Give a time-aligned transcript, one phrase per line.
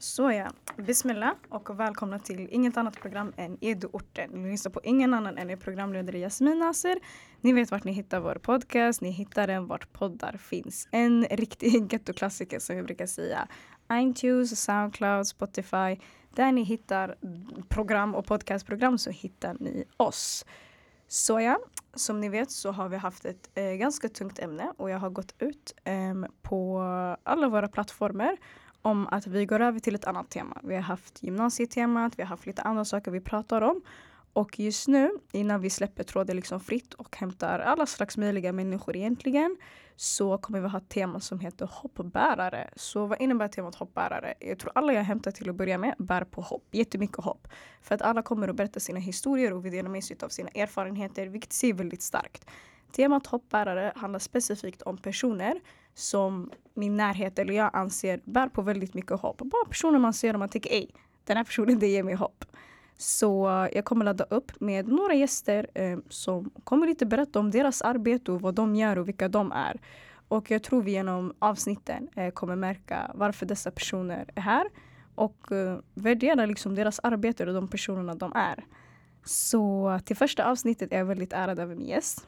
[0.00, 4.30] Såja, bismillah och välkomna till inget annat program än Eduorten.
[4.30, 6.98] Ni lyssnar på ingen annan än er programledare Jasmin Nasser.
[7.40, 10.88] Ni vet vart ni hittar vår podcast, ni hittar den vart poddar finns.
[10.90, 13.48] En riktig gettoklassiker som vi brukar säga.
[13.92, 15.96] iTunes, Soundcloud, Spotify.
[16.34, 17.16] Där ni hittar
[17.68, 20.46] program och podcastprogram så hittar ni oss.
[21.08, 21.58] Såja,
[21.94, 25.10] som ni vet så har vi haft ett eh, ganska tungt ämne och jag har
[25.10, 26.80] gått ut eh, på
[27.22, 28.36] alla våra plattformar
[28.82, 30.60] om att vi går över till ett annat tema.
[30.62, 33.82] Vi har haft gymnasietemat, vi har haft lite andra saker vi pratar om.
[34.32, 38.96] Och just nu, innan vi släpper tråden liksom fritt och hämtar alla slags möjliga människor
[38.96, 39.56] egentligen,
[39.96, 42.70] så kommer vi ha ett tema som heter hoppbärare.
[42.76, 44.34] Så vad innebär temat hoppbärare?
[44.40, 47.48] Jag tror alla jag hämtar till att börja med bär på hopp, jättemycket hopp.
[47.82, 50.48] För att alla kommer att berätta sina historier och vi delar med sig av sina
[50.48, 52.46] erfarenheter, vilket ser väldigt starkt.
[52.92, 55.60] Temat hoppbärare handlar specifikt om personer
[55.94, 59.38] som min närhet eller jag anser bär på väldigt mycket hopp.
[59.38, 60.90] Bara personer man ser och man tänker ej,
[61.24, 62.44] den här personen det ger mig hopp.
[62.96, 67.50] Så eh, jag kommer ladda upp med några gäster eh, som kommer lite berätta om
[67.50, 69.80] deras arbete och vad de gör och vilka de är.
[70.28, 74.66] Och jag tror vi genom avsnitten eh, kommer märka varför dessa personer är här
[75.14, 78.64] och eh, värdera liksom deras arbete och de personerna de är.
[79.24, 82.26] Så till första avsnittet är jag väldigt ärad över min gäst.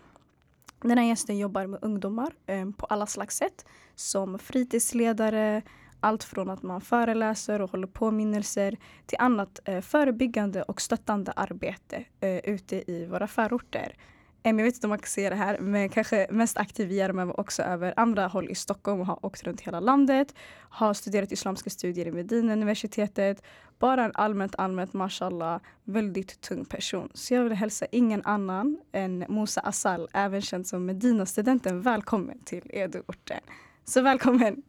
[0.83, 3.67] Den här gästen jobbar med ungdomar eh, på alla slags sätt.
[3.95, 5.63] Som fritidsledare,
[6.01, 12.05] allt från att man föreläser och håller påminnelser till annat eh, förebyggande och stöttande arbete
[12.21, 13.97] eh, ute i våra förorter.
[14.45, 17.25] Jag vet inte om man kan säga det här, men kanske mest aktiv i Järma
[17.25, 20.35] var också över andra håll i Stockholm och har åkt runt hela landet.
[20.69, 23.43] Har studerat islamska studier i Medina universitetet.
[23.79, 27.11] Bara en allmänt, allmänt, mashallah, väldigt tung person.
[27.15, 32.71] Så jag vill hälsa ingen annan än Musa Asal, även känd som Medina-studenten, välkommen till
[32.71, 33.41] Eduorten.
[33.85, 34.63] Så välkommen!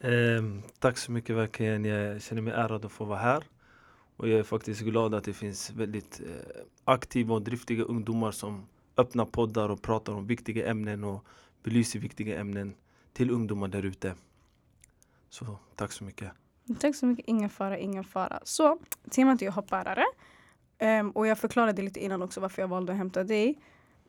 [0.00, 0.10] Eh,
[0.78, 1.84] tack så mycket verkligen.
[1.84, 3.44] Jag känner mig ärad att få vara här.
[4.22, 8.66] Och jag är faktiskt glad att det finns väldigt eh, aktiva och driftiga ungdomar som
[8.96, 11.24] öppnar poddar och pratar om viktiga ämnen och
[11.62, 12.74] belyser viktiga ämnen
[13.12, 14.14] till ungdomar där ute.
[15.28, 16.30] Så tack så mycket.
[16.80, 17.24] Tack så mycket.
[17.28, 18.40] Ingen fara, ingen fara.
[18.44, 18.78] Så
[19.10, 20.04] temat är hoppbärare.
[20.04, 20.06] Um,
[20.78, 23.58] ehm, och jag förklarade lite innan också varför jag valde att hämta dig.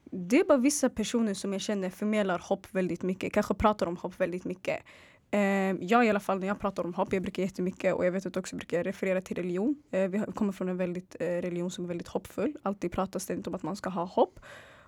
[0.03, 3.97] Det är bara vissa personer som jag känner förmedlar hopp väldigt mycket, kanske pratar om
[3.97, 4.84] hopp väldigt mycket.
[5.33, 8.11] Eh, jag i alla fall när jag pratar om hopp, jag brukar jättemycket och jag
[8.11, 9.75] vet att också brukar referera till religion.
[9.91, 12.57] Eh, vi kommer från en väldigt, eh, religion som är väldigt hoppfull.
[12.63, 14.39] Alltid pratas det inte om att man ska ha hopp.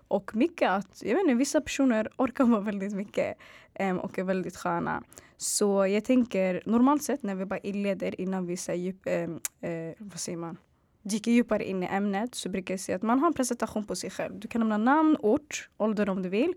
[0.07, 3.37] Och mycket att, jag vet inte, vissa personer orkar vara väldigt mycket
[3.73, 5.03] ehm, och är väldigt sköna.
[5.37, 9.93] Så jag tänker normalt sett när vi bara inleder innan vi säger djup, eh, eh,
[9.97, 10.57] vad säger man?
[11.01, 13.95] dyker djupare in i ämnet så brukar jag säga att man har en presentation på
[13.95, 14.39] sig själv.
[14.39, 16.53] Du kan nämna namn, ort, ålder om du vill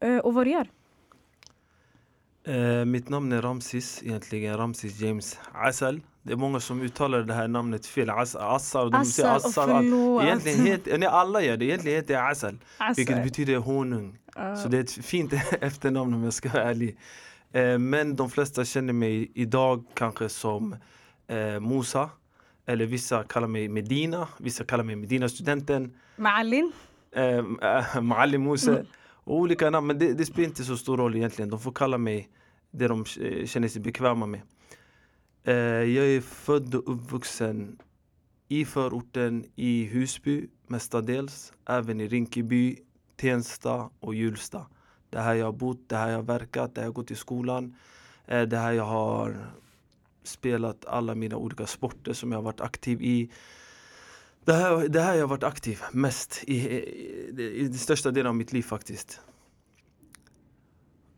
[0.00, 0.68] eh, och vad du gör.
[2.48, 6.00] Uh, mitt namn är Ramsis, egentligen Ramsis James Asal.
[6.22, 9.82] Det är många som uttalar det här namnet fel, As Assar, de säger Assar.
[10.24, 12.94] Egentligen heter, nej, alla gör det, egentligen heter jag Asal, Asal.
[12.96, 14.18] Vilket betyder honung.
[14.38, 14.54] Uh.
[14.54, 16.98] Så det är ett fint efternamn om jag ska vara ärlig.
[17.56, 20.76] Uh, men de flesta känner mig idag kanske som
[21.32, 22.10] uh, Musa.
[22.66, 25.94] Eller vissa kallar mig Medina, vissa kallar mig Medina-studenten.
[26.16, 26.72] Maalin.
[27.16, 28.72] Uh, Maalin Musa.
[28.72, 28.86] Mm.
[29.26, 31.50] Olika namn, men det, det spelar inte så stor roll egentligen.
[31.50, 32.28] De får kalla mig
[32.70, 34.40] det de eh, känner sig bekväma med.
[35.44, 35.54] Eh,
[35.94, 37.78] jag är född och uppvuxen
[38.48, 42.76] i förorten i Husby mestadels, även i Rinkeby,
[43.16, 44.66] Tensta och Hjulsta.
[45.10, 47.10] Det här jag har bott, det här jag har verkat, det här jag har gått
[47.10, 47.74] i skolan.
[48.26, 49.46] Eh, det här jag har
[50.22, 53.30] spelat alla mina olika sporter som jag har varit aktiv i.
[54.46, 56.76] Det här, det här jag har varit aktiv mest i, i,
[57.38, 59.20] i, i den största delen av mitt liv faktiskt.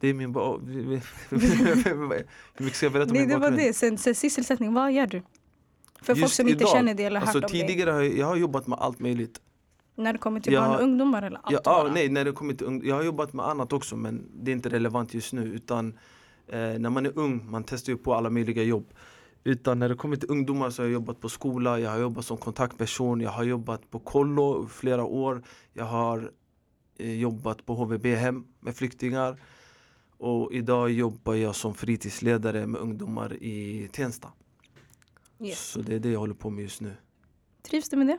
[0.00, 0.34] Det är min...
[1.28, 3.72] Hur mycket ska jag berätta om min det var det.
[3.72, 5.22] Sen, sen sysselsättning, vad gör du?
[6.02, 8.36] För Just folk som inte idag, känner det eller alltså, Tidigare har jag, jag har
[8.36, 9.40] jobbat med allt möjligt.
[9.94, 11.60] När det kommer till jag barn och ungdomar eller allt?
[11.64, 14.50] Ja, ah, nej, när det kommer till Jag har jobbat med annat också men det
[14.50, 15.42] är inte relevant just nu.
[15.42, 15.98] Utan
[16.46, 18.86] eh, när man är ung, man testar ju på alla möjliga jobb.
[19.48, 22.24] Utan när det kommer till ungdomar så har jag jobbat på skola, jag har jobbat
[22.24, 25.42] som kontaktperson, jag har jobbat på kollo flera år.
[25.72, 26.32] Jag har
[26.96, 29.40] eh, jobbat på HVB-hem med flyktingar.
[30.16, 34.32] Och idag jobbar jag som fritidsledare med ungdomar i Tensta.
[35.40, 35.70] Yes.
[35.70, 36.96] Så det är det jag håller på med just nu.
[37.62, 38.18] Trivs du med det?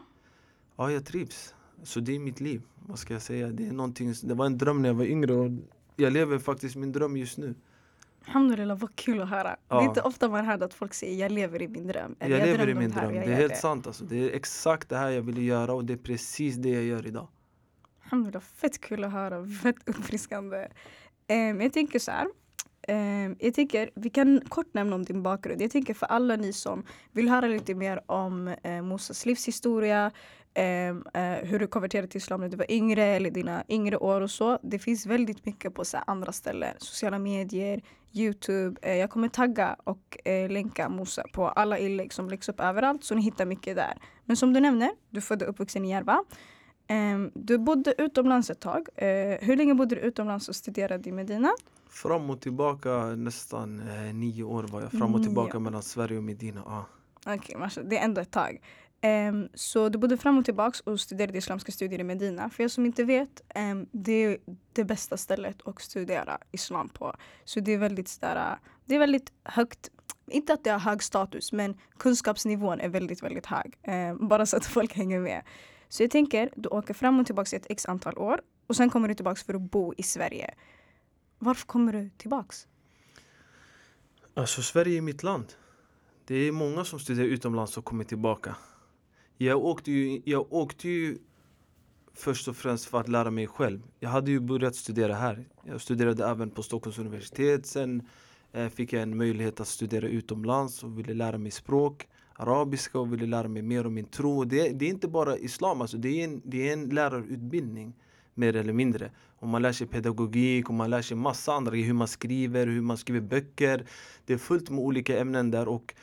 [0.75, 1.53] Ja, jag trivs.
[1.83, 2.61] Så det är mitt liv.
[2.85, 3.47] Vad ska jag säga?
[3.47, 5.51] Det, är någonting, det var en dröm när jag var yngre och
[5.95, 7.55] jag lever faktiskt min dröm just nu.
[8.29, 9.55] Alhamdulillah, vad kul att höra.
[9.67, 9.75] Ja.
[9.75, 12.15] Det är inte ofta man hör att folk säger jag lever i min dröm.
[12.19, 13.13] Eller, jag, jag lever i min dröm.
[13.13, 13.59] Det är helt det.
[13.59, 13.87] sant.
[13.87, 14.03] Alltså.
[14.03, 17.07] Det är exakt det här jag ville göra och det är precis det jag gör
[17.07, 17.27] idag.
[18.03, 19.47] Alhamdulillah, fett kul att höra.
[19.47, 20.67] Fett uppfriskande.
[21.29, 22.27] Um, jag tänker så här.
[22.89, 25.61] Eh, jag tänker, vi kan kort nämna om din bakgrund.
[25.61, 30.11] Jag tänker för alla ni som vill höra lite mer om eh, Mosas livshistoria,
[31.43, 34.59] hur du konverterade till islam när du var yngre eller dina yngre år och så.
[34.63, 36.75] Det finns väldigt mycket på så andra ställen.
[36.77, 37.81] Sociala medier,
[38.13, 38.79] Youtube.
[38.81, 43.03] Eh, jag kommer tagga och eh, länka Mosa på alla inlägg som läggs upp överallt
[43.03, 43.97] så ni hittar mycket där.
[44.25, 46.23] Men som du nämner, du är född och uppvuxen i Järva.
[46.87, 48.87] Ehm, du bodde utomlands ett tag.
[48.95, 49.07] Eh,
[49.41, 51.49] hur länge bodde du utomlands och studerade i Medina?
[51.89, 56.23] Fram och tillbaka nästan eh, nio år var jag fram och tillbaka mellan Sverige och
[56.23, 56.61] Medina.
[56.65, 56.85] Ah.
[57.25, 58.61] Okej, okay, det är ändå ett tag.
[59.01, 62.49] Um, så du bodde fram och tillbaks och studerade islamska studier i Medina.
[62.49, 64.37] För er som inte vet, um, det är
[64.73, 67.15] det bästa stället att studera islam på.
[67.43, 69.89] Så det är väldigt, sådär, det är väldigt högt.
[70.27, 73.77] Inte att det har hög status, men kunskapsnivån är väldigt, väldigt hög.
[73.87, 75.43] Um, bara så att folk hänger med.
[75.89, 78.89] Så jag tänker, du åker fram och tillbaks i ett x antal år och sen
[78.89, 80.53] kommer du tillbaks för att bo i Sverige.
[81.39, 82.67] Varför kommer du tillbaks?
[84.33, 85.53] Alltså Sverige är mitt land.
[86.25, 88.55] Det är många som studerar utomlands och kommer tillbaka.
[89.41, 91.18] Jag åkte ju, jag åkte ju
[92.13, 93.81] först och främst för att lära mig själv.
[94.00, 95.45] Jag hade ju börjat studera här.
[95.63, 97.65] Jag studerade även på Stockholms universitet.
[97.65, 98.07] Sen
[98.51, 103.13] eh, fick jag en möjlighet att studera utomlands och ville lära mig språk, arabiska och
[103.13, 104.44] ville lära mig mer om min tro.
[104.44, 107.94] Det, det är inte bara islam, alltså det, är en, det är en lärarutbildning
[108.33, 109.12] mer eller mindre.
[109.39, 112.81] Och man lär sig pedagogik och man lär sig massa andra hur man skriver, hur
[112.81, 113.85] man skriver böcker.
[114.25, 115.95] Det är fullt med olika ämnen där och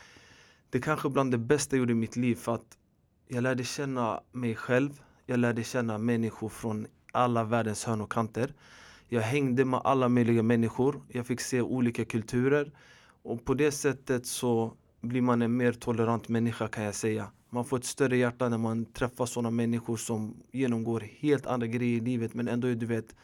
[0.69, 2.77] det är kanske bland det bästa jag gjorde i mitt liv för att
[3.27, 5.01] jag lärde känna mig själv.
[5.25, 8.53] Jag lärde känna människor från alla världens hörn och kanter.
[9.09, 11.01] Jag hängde med alla möjliga människor.
[11.07, 12.71] Jag fick se olika kulturer.
[13.23, 17.31] Och på det sättet så blir man en mer tolerant människa kan jag säga.
[17.49, 21.97] Man får ett större hjärta när man träffar sådana människor som genomgår helt andra grejer
[21.97, 23.15] i livet men ändå du vet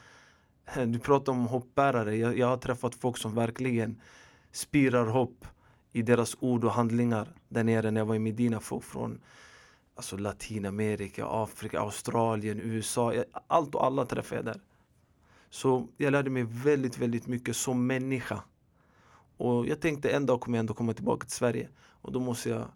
[0.87, 2.15] Du pratar om hoppbärare.
[2.15, 4.01] Jag, jag har träffat folk som verkligen
[4.51, 5.45] spirar hopp
[5.91, 8.59] i deras ord och handlingar där nere när jag var i Medina.
[8.59, 9.19] Folk från
[9.95, 13.13] alltså Latinamerika, Afrika, Australien, USA.
[13.47, 14.61] Allt och alla träffade jag där.
[15.49, 18.43] Så jag lärde mig väldigt, väldigt mycket som människa.
[19.37, 21.69] Och jag tänkte en dag kommer jag ändå komma tillbaka till Sverige.
[22.01, 22.67] Och då måste jag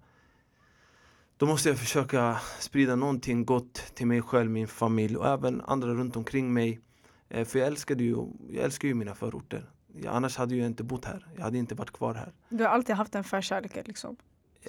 [1.37, 5.87] då måste jag försöka sprida någonting gott till mig själv, min familj och även andra
[5.87, 6.81] runt omkring mig.
[7.29, 9.69] Eh, för jag älskade ju, jag älskar ju mina förorter.
[10.07, 11.27] Annars hade jag inte bott här.
[11.35, 12.33] Jag hade inte varit kvar här.
[12.49, 14.17] Du har alltid haft en förkärlek liksom.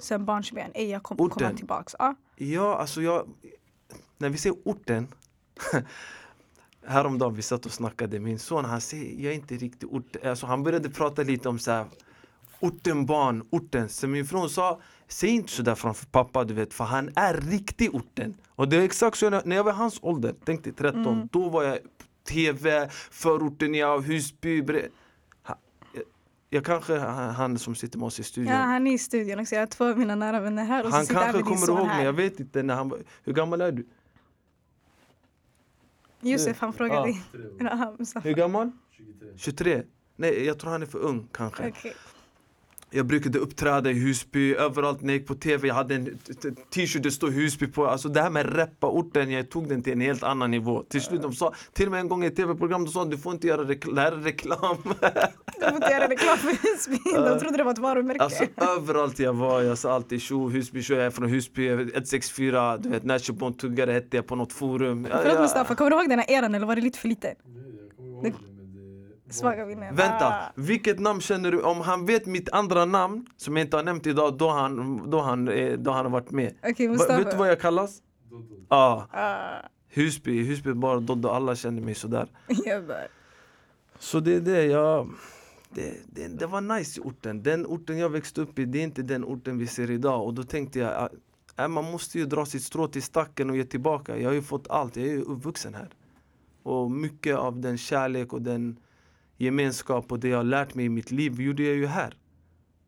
[0.01, 0.71] Sen barnsben.
[0.73, 1.95] Ej, jag kommer komma tillbaks.
[1.99, 2.15] Ja.
[2.35, 3.27] Ja, alltså jag...
[4.17, 5.07] När vi säger orten
[6.85, 10.45] Häromdagen vi satt och snackade, min son han säger jag är inte riktigt ort alltså,
[10.45, 11.85] Han började prata lite om så här
[12.59, 16.83] Orten barn, orten Så min fru sa Säg inte sådär framför pappa du vet för
[16.83, 20.71] han är riktig orten Och det är exakt så när jag var hans ålder, tänkte
[20.71, 21.29] 13 Mm.
[21.31, 21.77] Då var jag
[22.29, 24.87] TV, förorten, ja, Husby bre...
[26.49, 29.55] jag, kanske han, som sitter med oss i studion ja, han är i studion också.
[29.55, 30.85] Jag har två av mina nära vänner här.
[30.85, 32.93] Och Han kanske kommer ihåg mig, jag vet inte när han
[33.23, 33.87] Hur gammal är du?
[36.21, 37.03] Josef han frågar Ja.
[37.03, 37.21] dig.
[37.59, 38.21] Ja.
[38.23, 38.71] Hur gammal?
[38.91, 39.27] 23.
[39.37, 39.83] 23?
[40.15, 41.67] Nej, jag tror han är för ung kanske.
[41.69, 41.93] Okej.
[42.91, 45.67] Jag brukade uppträda i Husby, överallt när jag gick på TV.
[45.67, 46.19] Jag hade en
[46.73, 47.87] t-shirt det stod Husby på.
[47.87, 50.83] Alltså det här med reppa orten, jag tog den till en helt annan nivå.
[50.83, 53.17] Till slut de sa, till och med en gång i ett TV-program, de sa du
[53.17, 53.95] får inte göra reklam.
[53.95, 54.77] Det här är reklam.
[54.83, 56.97] Du får inte göra reklam för Husby.
[57.15, 58.23] De trodde det var ett varumärke.
[58.23, 58.43] Alltså
[58.77, 62.89] överallt jag var, jag sa alltid tjo, Husby, tjo, jag är från Husby, 164, du
[62.89, 65.07] vet Nashibon tuggare hette jag på något forum.
[65.09, 65.41] Ja, Förlåt ja.
[65.41, 67.27] Mustafa, kommer du ihåg den här eran eller var det lite för lite?
[67.27, 68.58] Nej, jag kommer ihåg det...
[69.29, 69.95] Svaga minnen.
[69.95, 70.51] Vänta, Ah.
[70.55, 71.61] vilket namn känner du?
[71.61, 75.09] Om han vet mitt andra namn, som jag inte har nämnt idag, då har han,
[75.09, 76.53] då han, eh, då han har varit med.
[76.63, 78.01] Okej Va, vet du vad jag kallas?
[78.29, 78.55] Doddo.
[78.69, 82.27] Ja, Ah, Husby, Husby bara Doddo, alla känner mig sådär.
[83.99, 85.09] Så det är det, jag...
[85.71, 87.43] Det, det, det var nice i orten.
[87.43, 90.25] Den orten jag växte upp i, det är inte den orten vi ser idag.
[90.25, 91.09] Och då tänkte jag,
[91.55, 94.17] ah, äh, man måste ju dra sitt strå till stacken och ge tillbaka.
[94.17, 95.89] Jag har ju fått allt, jag är ju uppvuxen här.
[96.63, 98.77] Och mycket av den kärlek och den
[99.39, 102.15] gemenskap och det jag har lärt mig i mitt liv gjorde jag ju här.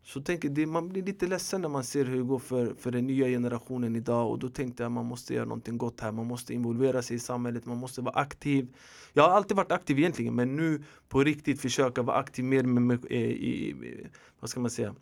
[0.04, 2.92] Så tänker det, man blir lite ledsen när man ser hur det går för, för
[2.92, 6.26] den nya generationen idag och då tänkte jag man måste göra någonting gott här, man
[6.26, 8.68] måste involvera sig i samhället, man måste vara aktiv.
[9.14, 12.84] Jag har alltid varit aktiv egentligen men nu på riktigt försöka vara aktiv mer med,
[12.84, 14.08] med, eh, i, i,
[14.40, 14.96] vad ska man säga,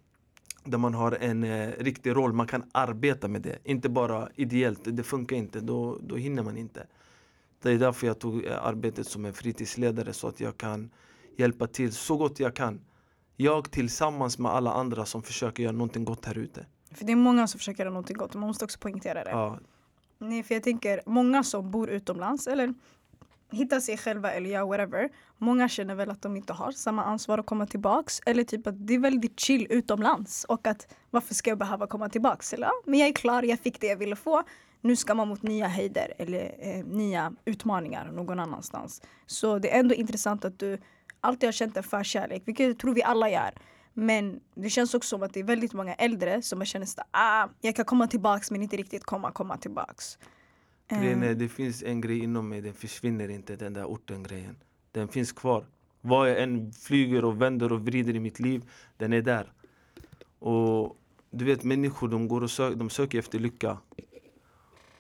[0.64, 4.80] där man har en eh, riktig roll, man kan arbeta med det, inte bara ideellt,
[4.84, 6.88] det funkar inte, då, då hinner man inte.
[7.62, 10.90] Det är därför jag tog eh, arbetet som en fritidsledare så att jag kan
[11.40, 12.82] hjälpa till så gott jag kan.
[13.36, 16.66] Jag tillsammans med alla andra som försöker göra någonting gott här ute.
[16.92, 19.30] För det är många som försöker göra någonting gott och man måste också poängtera det.
[19.30, 19.60] Ja,
[20.22, 22.74] Nej, för jag tänker många som bor utomlands eller
[23.52, 25.10] hitta sig själva eller göra whatever.
[25.38, 28.20] Många känner väl att de inte har samma ansvar att komma tillbaks.
[28.26, 30.44] Eller typ att det är väldigt chill utomlands.
[30.44, 32.54] Och att varför ska jag behöva komma tillbaks?
[32.54, 34.44] Eller ja, men jag är klar, jag fick det jag ville få.
[34.82, 39.02] Nu ska man mot nya höjder eller eh, nya utmaningar någon annanstans.
[39.26, 40.78] Så det är ändå intressant att du
[41.22, 43.52] alltid har känt en förkärlek, vilket jag tror vi alla gör.
[43.94, 47.48] Men det känns också som att det är väldigt många äldre som känner att ah,
[47.62, 50.18] jag kan komma tillbaks men inte riktigt komma, komma tillbaks.
[50.90, 54.56] Grejen är, Eh, det finns en grej inom mig, den försvinner inte, den där orten-grejen.
[54.92, 55.66] Den finns kvar.
[56.02, 59.54] Vad jag än flyger och vänder och vrider i mitt liv, den är där.
[60.40, 60.98] Och
[61.32, 63.78] du vet människor, de går och sö- de söker efter lycka.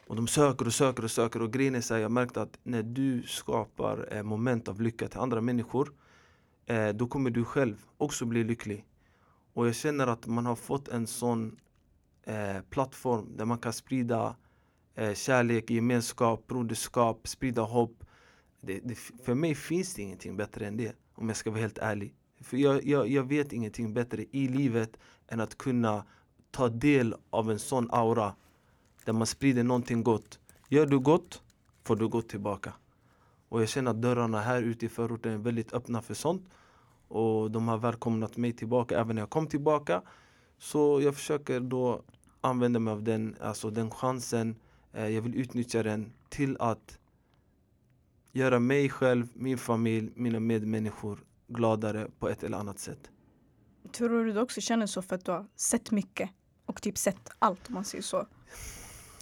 [0.07, 2.59] Och de söker och söker och söker och grejen är så här, jag märkte att
[2.63, 5.93] när du skapar eh, moment av lycka till andra människor
[6.69, 8.85] Eh, då kommer du själv också bli lycklig.
[9.53, 11.59] Och jag känner att man har fått en sån
[12.23, 14.35] eh, plattform där man kan sprida
[14.95, 18.03] eh, kärlek, gemenskap, broderskap, sprida hopp.
[18.61, 21.77] Det, det, för mig finns det ingenting bättre än det, om jag ska vara helt
[21.77, 22.15] ärlig.
[22.41, 24.97] För jag, jag, jag vet ingenting bättre i livet
[25.27, 26.05] än att kunna
[26.51, 28.35] ta del av en sån aura
[29.05, 30.39] där man sprider någonting gott.
[30.67, 31.41] Gör du gott,
[31.83, 32.73] får du gott tillbaka.
[33.49, 36.49] Och jag känner att dörrarna här ute i förorten är väldigt öppna för sånt.
[37.09, 40.01] Och de har välkomnat mig tillbaka även när jag kom tillbaka.
[40.57, 42.01] Så jag försöker då
[42.41, 44.55] använda mig av den, alltså den chansen.
[44.93, 46.99] Eh, jag vill utnyttja den till att
[48.31, 53.11] göra mig själv, min familj, mina medmänniskor gladare på ett eller annat sätt.
[53.91, 56.29] Tror du du också känner så för att du har sett mycket?
[56.65, 58.27] Och typ sett allt om man säger så.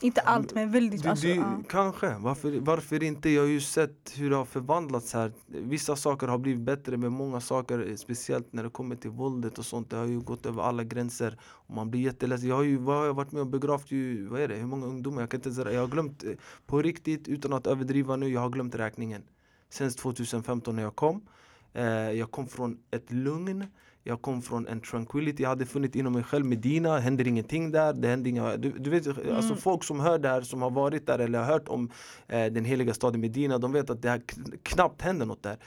[0.01, 1.03] Inte allt men väldigt.
[1.03, 1.63] Du, alltså, ja.
[1.69, 3.29] Kanske, varför, varför inte?
[3.29, 5.31] Jag har ju sett hur det har förvandlats här.
[5.47, 9.65] Vissa saker har blivit bättre men många saker, speciellt när det kommer till våldet och
[9.65, 11.37] sånt, det har ju gått över alla gränser.
[11.41, 12.49] Och man blir jätteledsen.
[12.49, 14.67] Jag har ju vad har jag varit med och begravt, ju, vad är det, hur
[14.67, 15.21] många ungdomar?
[15.21, 16.31] Jag kan inte säga, jag har glömt, eh,
[16.65, 19.23] på riktigt, utan att överdriva nu, jag har glömt räkningen.
[19.69, 21.21] Sen 2015 när jag kom.
[21.73, 23.65] Eh, jag kom från ett lugn,
[24.07, 26.45] jag kom från en tranquility jag hade funnit inom mig själv.
[26.45, 27.93] Medina, händer ingenting där.
[27.93, 31.05] Det händer inga, du, du vet, alltså folk som hör det här, som har varit
[31.05, 31.91] där eller har hört om
[32.27, 35.57] eh, den heliga staden Medina, de vet att det här kn- knappt händer något där.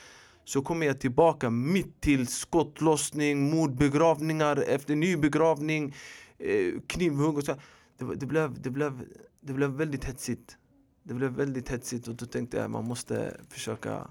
[0.44, 5.94] Så kommer jag tillbaka mitt till skottlossning, mordbegravningar efter ny begravning,
[6.38, 7.54] eh, knivhugg och så.
[7.98, 9.02] Det, det, blev, det, blev,
[9.40, 10.56] det blev väldigt hetsigt.
[11.02, 14.08] Det blev väldigt hetsigt och då tänkte jag man måste försöka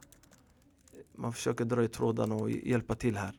[1.15, 3.31] man försöker dra i trådarna och hjälpa till här.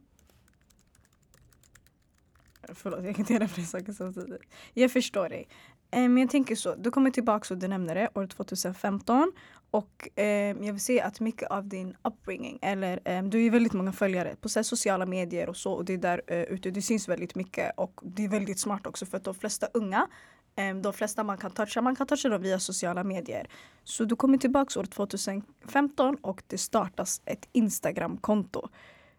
[2.68, 4.42] Förlåt, jag kan inte göra flera saker samtidigt.
[4.74, 5.48] Jag förstår dig.
[5.92, 9.32] Men jag tänker så, du kommer tillbaka och du nämner det, år 2015.
[9.70, 10.26] Och eh,
[10.66, 13.92] jag vill säga att mycket av din upbringing, eller eh, du har ju väldigt många
[13.92, 15.72] följare på så här, sociala medier och så.
[15.72, 17.72] Och det är där eh, ute, det syns väldigt mycket.
[17.76, 20.08] Och det är väldigt smart också för att de flesta unga,
[20.56, 23.48] eh, de flesta man kan toucha, man kan toucha dem via sociala medier.
[23.84, 28.68] Så du kommer tillbaka år 2015 och det startas ett Instagram-konto.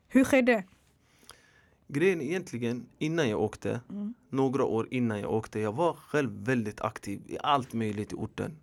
[0.07, 0.63] Hur sker det?
[1.93, 4.13] Grejen egentligen, innan jag åkte, Mm.
[4.29, 8.57] några år innan jag åkte, jag var själv väldigt aktiv i allt möjligt i orten.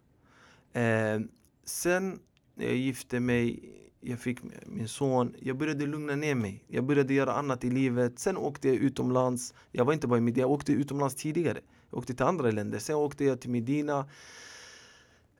[0.73, 1.21] Eh,
[1.65, 2.19] sen
[2.55, 3.61] när jag gifte mig,
[4.01, 6.65] jag fick min son, jag började lugna ner mig.
[6.69, 8.19] Jag började göra annat i livet.
[8.19, 9.55] Sen åkte jag utomlands.
[9.73, 11.61] Jag var inte bara i Medina, jag åkte utomlands tidigare.
[11.91, 12.79] Jag åkte till andra länder.
[12.79, 14.09] Sen åkte jag till Medina.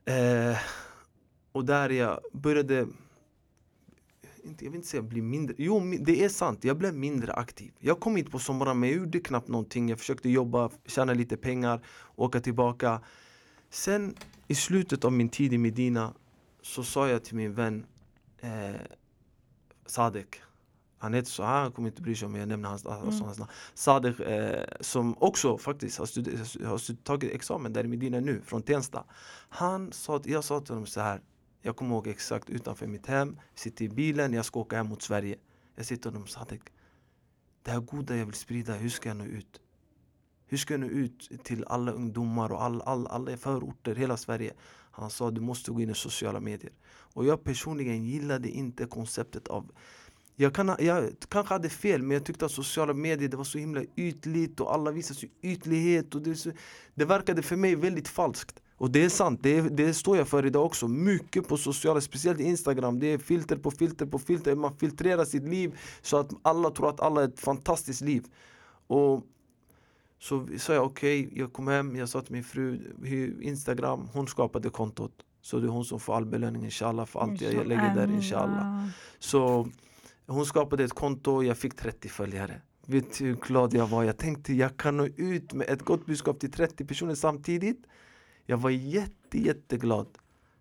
[0.05, 0.57] Eh,
[1.51, 2.87] och där jag började
[4.43, 7.71] inte, jag vill inte säga bli mindre, jo det är sant, jag blev mindre aktiv.
[7.79, 9.89] Jag kom hit på sommaren men jag gjorde knappt någonting.
[9.89, 11.81] Jag försökte jobba, tjäna lite pengar,
[12.15, 13.01] åka tillbaka.
[13.69, 14.15] Sen
[14.47, 16.13] i slutet av min tid i Medina
[16.61, 17.85] så sa jag till min vän
[18.41, 18.81] eh,
[19.85, 20.41] Sadek
[20.99, 23.51] han heter så, han kommer inte bry sig om jag nämner hans, alltså hans namn.
[23.73, 28.41] Sadek eh, som också faktiskt har, studer- har stud- tagit examen där i Medina nu,
[28.45, 29.03] från Tensta.
[29.49, 31.21] Han sa, jag sa till honom så här
[31.61, 35.01] jag kommer ihåg exakt utanför mitt hem, sitter i bilen, jag ska åka hem mot
[35.01, 35.35] Sverige.
[35.75, 36.61] Jag sitter och de Sadek,
[37.63, 39.61] det här goda jag vill sprida, hur ska jag nå ut?
[40.47, 44.53] Hur ska jag nå ut till alla ungdomar och all, all, alla förorter, hela Sverige?
[44.91, 46.71] Han sa du måste gå in i sociala medier.
[46.87, 49.71] Och jag personligen gillade inte konceptet av
[50.35, 53.57] jag, kan, jag kanske hade fel men jag tyckte att sociala medier det var så
[53.57, 56.51] himla ytligt och alla visade sig ytlighet och det, så,
[56.95, 58.61] det verkade för mig väldigt falskt.
[58.79, 60.87] Och det är sant, det, det står jag för idag också.
[60.87, 64.55] Mycket på sociala, speciellt Instagram, det är filter på filter på filter.
[64.55, 68.25] Man filtrerar sitt liv så att alla tror att alla har ett fantastiskt liv.
[68.87, 69.23] Och
[70.19, 74.27] så sa jag okej, jag kom hem, jag sa till min fru, "Hur- Instagram, hon
[74.27, 75.11] skapade kontot.
[75.41, 78.87] Så det är hon som får all belöning inshallah för allt jag lägger där inshallah.
[79.19, 79.67] Så
[80.27, 82.61] hon skapade ett konto, jag fick 30 följare.
[82.85, 84.03] Vet du hur glad jag var?
[84.03, 87.85] Jag tänkte jag kan nå ut med ett gott budskap till 30 personer samtidigt.
[88.49, 90.07] Jag var jätte, jätteglad.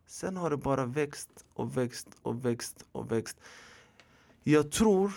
[0.07, 3.37] Sen har det bara växt och växt och växt och växt.
[4.42, 5.12] Jag tror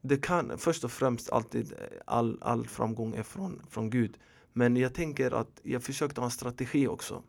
[0.00, 4.18] det kan först och främst alltid all, all framgång är från, från Gud.
[4.52, 7.22] Men jag tänker att jag försökte ha en strategi också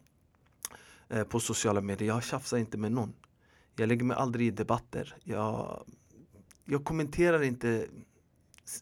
[1.09, 2.07] eh, på sociala medier.
[2.07, 3.13] Jag tjafsar inte med någon.
[3.75, 5.15] Jag lägger mig aldrig i debatter.
[5.23, 5.83] Jag,
[6.65, 7.87] jag kommenterar inte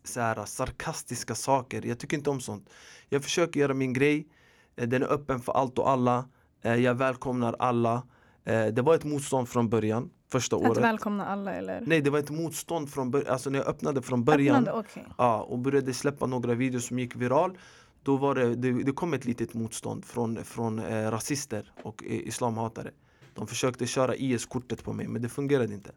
[0.03, 1.86] så här, sarkastiska saker.
[1.86, 2.69] Jag tycker inte om sånt.
[3.10, 4.27] Jag försöker göra min grej.
[4.75, 6.25] Eh, den är öppen för allt och alla.
[6.61, 8.03] Eh, jag välkomnar alla.
[8.45, 10.83] Eh, det var ett motstånd från början, första Att året.
[10.83, 11.81] välkomna alla eller?
[11.81, 13.27] Nej, det var ett motstånd från början.
[13.33, 15.05] Alltså när jag öppnade från början Öppnande, okej.
[15.17, 17.57] ja, och började släppa några videos som gick viral.
[18.03, 22.27] Då var det, det, det kom ett litet motstånd från, från eh, rasister och eh,
[22.27, 22.91] islamhatare.
[23.33, 25.91] De försökte köra IS-kortet på mig, men det fungerade inte.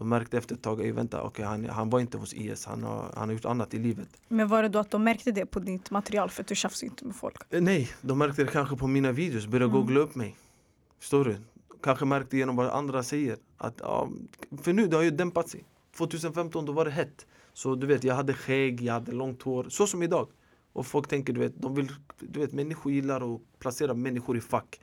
[0.00, 2.82] De märkte efter ett tag, "Ey, vänta, okay, han, han var inte hos IS, han
[2.82, 4.08] har, han har gjort annat i livet.
[4.28, 6.86] Men var det då att de märkte det på ditt material för att du tjafsar
[6.86, 7.36] inte med folk?
[7.50, 9.76] Eh, Nej, de märkte det kanske på mina videos, började Mm.
[9.80, 10.36] googla upp mig.
[11.00, 11.36] Förstår du?
[11.82, 13.36] Kanske märkte genom vad andra säger.
[13.56, 14.08] Att, ja,
[14.62, 15.64] för nu, det har ju dämpat sig.
[15.96, 17.26] 2015 då var det hett.
[17.52, 19.66] Så du vet, jag hade skägg, jag hade långt hår.
[19.68, 20.28] Så som idag.
[20.72, 21.88] Och folk tänker, du vet, de vill,
[22.20, 24.80] du vet, människor gillar att placera människor i fack.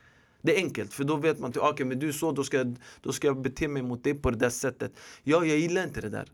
[0.48, 2.64] Det är enkelt, för då vet man, att okay, men du är så, då ska,
[3.00, 4.92] då ska jag bete mig mot dig på det där sättet.
[5.22, 6.28] Ja, jag gillar inte det där.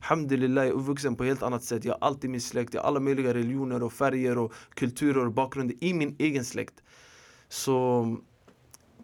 [0.00, 1.84] Alhamdulillah, jag är uppvuxen på ett helt annat sätt.
[1.84, 5.32] Jag har alltid min släkt, jag har alla möjliga religioner och färger och kulturer och
[5.32, 6.82] bakgrunder i min egen släkt.
[7.48, 8.16] Så,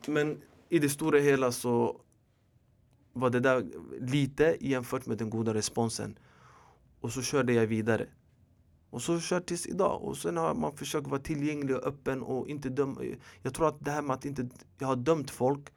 [0.06, 2.00] men i det stora hela så
[3.12, 3.66] var det där
[4.00, 6.18] lite jämfört med den goda responsen.
[7.00, 8.06] Och så körde jag vidare.
[8.90, 10.02] Och så kör tills idag.
[10.02, 13.00] Och sen har man försökt vara tillgänglig och öppen och inte döma.
[13.42, 15.68] Jag tror att det här med att inte, jag har dömt folk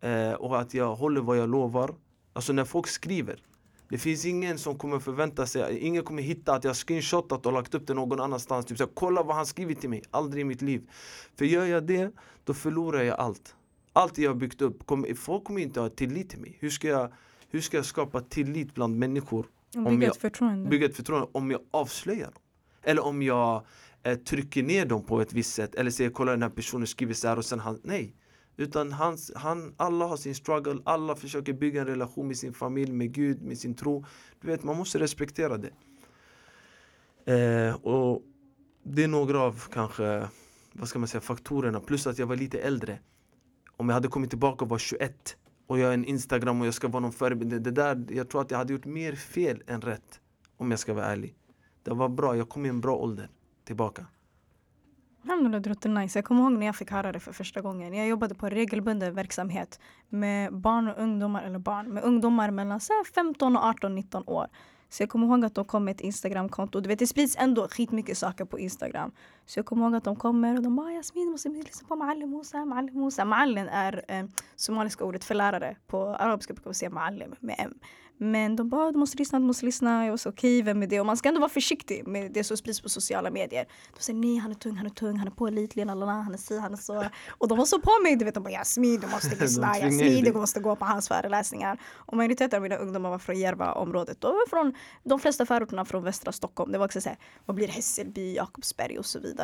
[0.00, 1.94] eh, och att jag håller vad jag lovar.
[2.32, 3.42] Alltså när folk skriver.
[3.88, 7.74] Det finns ingen som kommer förvänta sig, ingen kommer hitta att jag screenshotat och lagt
[7.74, 8.66] upp det någon annanstans.
[8.66, 10.90] Typ så här, kolla vad han skrivit till mig, aldrig i mitt liv.
[11.36, 12.12] För gör jag det,
[12.44, 13.54] då förlorar jag allt.
[13.92, 16.56] Allt jag har byggt upp, kommer, folk kommer inte ha tillit till mig.
[16.60, 17.12] Hur ska jag,
[17.48, 19.46] hur ska jag skapa tillit bland människor?
[19.76, 20.70] Om bygga jag- ett förtroende.
[20.70, 22.42] bygga ett förtroende om jag avslöjar dem.
[22.82, 23.62] Eller om jag
[24.02, 25.74] eh, trycker ner dem på ett visst sätt.
[25.74, 28.16] Eller säger kolla den här personen skriver så här och sen han, nej.
[28.56, 32.92] Utan hans, han, alla har sin struggle, alla försöker bygga en relation med sin familj,
[32.92, 34.04] med Gud, med sin tro.
[34.40, 35.70] Du vet, man måste respektera det.
[37.32, 38.22] Eh, och
[38.82, 40.28] det är några av kanske,
[40.72, 41.80] vad ska man säga, faktorerna.
[41.80, 42.98] Plus att jag var lite äldre.
[43.76, 45.36] Om jag hade kommit tillbaka och var 21
[45.70, 47.62] och jag är en Instagram och jag ska vara någon förebild.
[47.62, 50.20] Det, där, jag tror att jag hade gjort mer fel än rätt.
[50.56, 51.34] Om jag ska vara ärlig.
[51.82, 53.30] Det var bra, jag kom i en bra ålder
[53.64, 54.06] tillbaka.
[55.22, 56.18] Alhamdulillah, det låter nice.
[56.18, 57.94] Jag kommer ihåg när jag fick höra det för första gången.
[57.94, 62.92] Jag jobbade på regelbunden verksamhet med barn och ungdomar, eller barn, med ungdomar mellan så
[63.14, 64.46] 15 och 18, 19 år.
[64.88, 66.80] Så jag kommer ihåg att de kom med ett Instagramkonto.
[66.80, 69.12] Du vet, det sprids ändå skitmycket saker på Instagram.
[69.50, 71.96] Så jag kommer ihåg att de kommer och de bara Jasmin, du måste lyssna på
[71.96, 73.24] Maalim Musa, Maalim Musa.
[73.24, 74.24] Maalim är eh,
[74.56, 75.76] somaliska ordet för lärare.
[75.86, 77.74] På arabiska brukar vi säga Maalim med M.
[78.22, 80.04] Men de bara, du måste lyssna, du måste lyssna.
[80.04, 81.00] Jag var så okej, vem är det?
[81.00, 83.66] Och man ska ändå vara försiktig med det som sprids på sociala medier.
[83.96, 86.38] De säger nej, han är tung, han är tung, han är pålitlig, lalala, han är
[86.38, 87.04] si, han är så.
[87.28, 90.24] Och de var så på mig, du vet, de bara Jasmin, du måste lyssna, Jasmin,
[90.24, 91.78] du måste gå på hans föreläsningar.
[91.94, 94.24] Och majoriteten av mina ungdomar var från Järvaområdet.
[94.50, 96.72] Från de flesta förorterna från västra Stockholm.
[96.72, 99.39] Det var också så här, vad blir det, Hässelby, Jakobsberg och så vidare.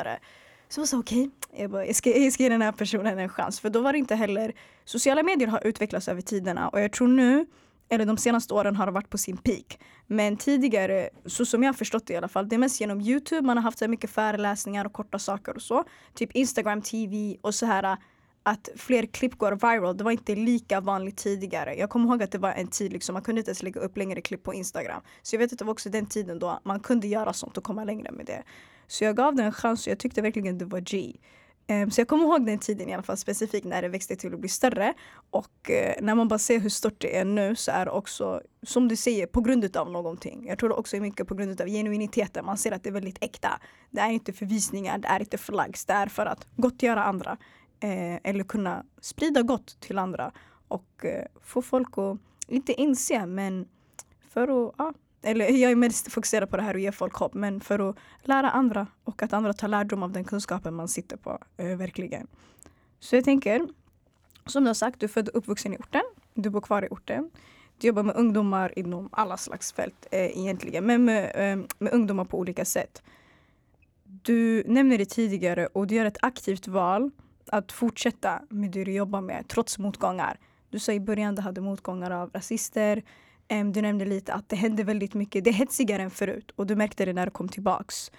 [0.69, 3.19] Så jag sa okej, okej, jag, bara, jag, ska, jag ska ge den här personen
[3.19, 3.61] en chans.
[3.61, 4.53] För då var det inte heller,
[4.85, 7.47] sociala medier har utvecklats över tiderna och jag tror nu,
[7.89, 9.79] eller de senaste åren har det varit på sin peak.
[10.07, 13.01] Men tidigare, så som jag har förstått det i alla fall, det är mest genom
[13.01, 15.85] Youtube man har haft så mycket föreläsningar och korta saker och så.
[16.15, 17.97] Typ Instagram TV och så här
[18.43, 19.97] att fler klipp går viral.
[19.97, 21.75] Det var inte lika vanligt tidigare.
[21.75, 23.97] Jag kommer ihåg att det var en tid liksom, man kunde inte ens lägga upp
[23.97, 25.03] längre klipp på Instagram.
[25.23, 27.65] Så jag vet att det var också den tiden då man kunde göra sånt och
[27.65, 28.43] komma längre med det.
[28.87, 31.13] Så jag gav det en chans och jag tyckte verkligen det var G.
[31.69, 34.35] Um, Så jag kommer ihåg den tiden i alla fall specifikt när det växte till
[34.35, 34.95] att bli större.
[35.31, 38.43] Och uh, när man bara ser hur stort det är nu så är det också,
[38.63, 40.47] som du säger, på grund av någonting.
[40.49, 42.45] Jag tror det också är mycket på grund av genuiniteten.
[42.45, 43.61] Man ser att det är väldigt äkta.
[43.91, 45.85] Det är inte förvisningar, det är inte flags.
[45.85, 47.37] Det är för att gottgöra andra.
[47.81, 50.33] Eh, eller kunna sprida gott till andra.
[50.69, 52.19] Och eh, få folk att,
[52.49, 53.69] inte inse, men
[54.31, 57.35] för att, ja, eller jag är mest fokuserad på det här och ge folk hopp,
[57.35, 61.17] men för att lära andra och att andra tar lärdom av den kunskapen man sitter
[61.17, 62.27] på, eh, verkligen.
[63.01, 63.69] Så jag tänker,
[64.47, 66.03] som du har sagt, du är född och uppvuxen i orten,
[66.35, 67.31] du bor kvar i orten.
[67.79, 72.25] Du jobbar med ungdomar inom alla slags fält eh, egentligen, men med, eh, med ungdomar
[72.25, 73.03] på olika sätt.
[74.05, 77.11] Du nämnde det tidigare och du gör ett aktivt val
[77.51, 80.39] att fortsätta med det du jobbar med trots motgångar.
[80.71, 83.03] Du sa i början att du hade motgångar av rasister.
[83.49, 85.45] Du nämnde lite att det händer väldigt mycket.
[85.45, 88.11] Det är hetsigare än förut och du märkte det när du kom tillbaks.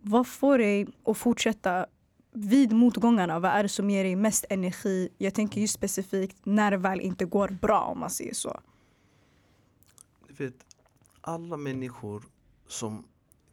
[0.00, 1.86] Vad får dig att fortsätta
[2.32, 5.08] vid motgångarna, vad är det som ger dig mest energi?
[5.18, 8.60] Jag tänker just specifikt när det väl inte går bra om man säger så.
[10.28, 10.54] Du vet,
[11.20, 12.24] alla människor
[12.66, 13.04] som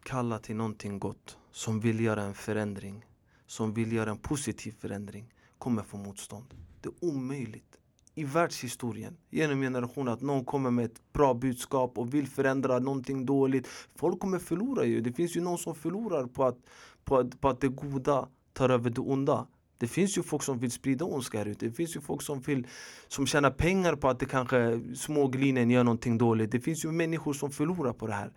[0.03, 3.05] kallar till någonting gott, som vill göra en förändring,
[3.47, 6.53] som vill göra en positiv förändring, kommer få motstånd.
[6.81, 7.77] Det är omöjligt
[8.15, 13.25] i världshistorien genom generationer att någon kommer med ett bra budskap och vill förändra någonting
[13.25, 13.67] dåligt.
[13.95, 15.01] Folk kommer förlora ju.
[15.01, 16.57] Det finns ju någon som förlorar på att,
[17.03, 19.47] på att, på att det goda tar över det onda.
[19.77, 21.65] Det finns ju folk som vill sprida ondska här ute.
[21.65, 22.67] Det finns ju folk som, vill,
[23.07, 26.51] som tjänar pengar på att det kanske småglinen gör någonting dåligt.
[26.51, 28.31] Det finns ju människor som förlorar på det här.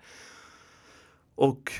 [1.34, 1.72] Och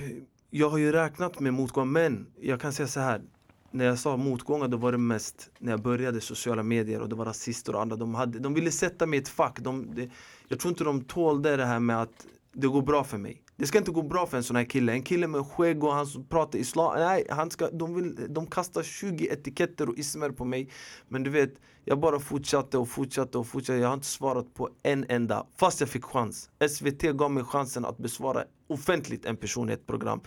[0.51, 3.23] jag har ju räknat med motgång, men jag kan säga så här.
[3.71, 7.15] När jag sa motgångar, då var det mest när jag började sociala medier och det
[7.15, 7.97] var rasister och andra.
[7.97, 9.61] De, hade, de ville sätta mig i ett fack.
[9.61, 10.11] De, de,
[10.49, 13.43] jag tror inte de tålde det här med att det går bra för mig.
[13.59, 14.92] Det ska inte gå bra för en sån här kille.
[14.92, 16.94] En kille med skägg och han som pratar islam.
[16.99, 20.71] Nej, han ska, de, vill, de kastar 20 etiketter och ismer på mig.
[21.09, 23.79] Men du vet, jag bara fortsatte och fortsatte och fortsatte.
[23.79, 25.47] Jag har inte svarat på en enda.
[25.57, 26.51] Fast jag fick chans.
[26.71, 30.21] SVT gav mig chansen att besvara offentligt en person i ett program.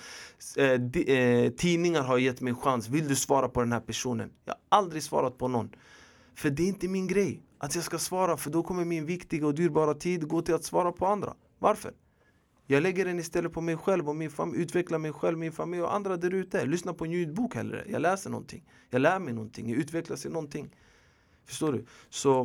[0.57, 2.89] Eh, de, eh, tidningar har gett mig chans.
[2.89, 4.31] Vill du svara på den här personen?
[4.45, 5.69] Jag har aldrig svarat på någon.
[6.35, 9.47] För det är inte min grej att jag ska svara för då kommer min viktiga
[9.47, 11.33] och dyrbara tid gå till att svara på andra.
[11.59, 11.93] Varför?
[12.71, 15.83] Jag lägger den istället på mig själv och min familj, utvecklar mig själv, min familj
[15.83, 16.65] och andra där ute.
[16.65, 17.83] Lyssna på en ljudbok hellre.
[17.87, 18.63] Jag läser någonting.
[18.89, 19.69] Jag lär mig någonting.
[19.69, 20.75] Jag utvecklas i någonting.
[21.45, 21.85] Förstår du?
[22.09, 22.41] Så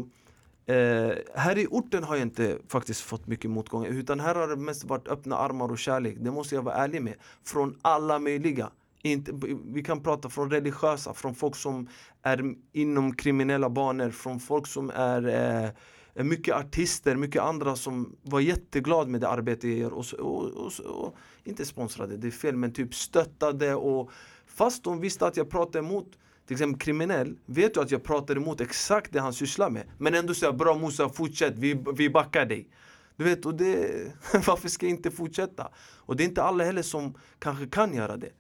[0.67, 3.89] eh, här i orten har jag inte faktiskt fått mycket motgångar.
[3.89, 6.17] Utan här har det mest varit öppna armar och kärlek.
[6.21, 7.15] Det måste jag vara ärlig med.
[7.45, 8.71] Från alla möjliga.
[9.03, 9.33] Inte,
[9.65, 11.89] vi kan prata från religiösa, från folk som
[12.23, 15.71] är inom kriminella banor, från folk som är eh,
[16.17, 20.45] Eh, mycket artister, mycket andra som var jätteglada med det arbete jag gör och, och,
[20.45, 24.11] och, och, inte sponsrade, det är fel, men typ stöttade och
[24.47, 28.37] fast de visste att jag pratade emot till exempel kriminell, vet du att jag pratar
[28.37, 32.47] emot exakt det han sysslar med men ändå säger bra Musa fortsätt, vi, vi backar
[32.47, 32.69] dig
[33.17, 34.13] du vet, och det,
[34.47, 35.69] varför ska jag inte fortsätta?
[35.79, 38.31] Och det är inte alla heller som kanske kan göra det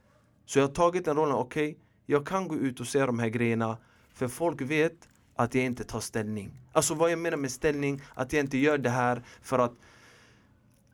[0.46, 3.18] Så jag har tagit den rollen, okej, okay, jag kan gå ut och säga de
[3.18, 3.78] här grejerna
[4.14, 6.50] För folk vet att jag inte tar ställning.
[6.72, 9.72] Alltså vad jag menar med ställning, att jag inte gör det här för att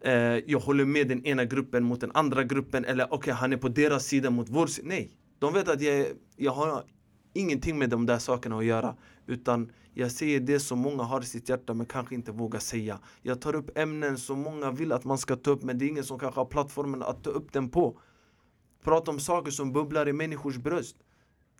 [0.00, 0.12] eh,
[0.46, 3.56] jag håller med den ena gruppen mot den andra gruppen eller okej okay, han är
[3.56, 4.88] på deras sida mot vår sida.
[4.88, 6.84] Nej, de vet att jag, jag har
[7.32, 8.96] ingenting med de där sakerna att göra.
[9.26, 12.98] Utan jag säger det som många har i sitt hjärta men kanske inte vågar säga.
[13.22, 15.88] Jag tar upp ämnen som många vill att man ska ta upp men det är
[15.88, 18.00] ingen som kanske har plattformen att ta upp den på.
[18.84, 20.96] Prata om saker som bubblar i människors bröst.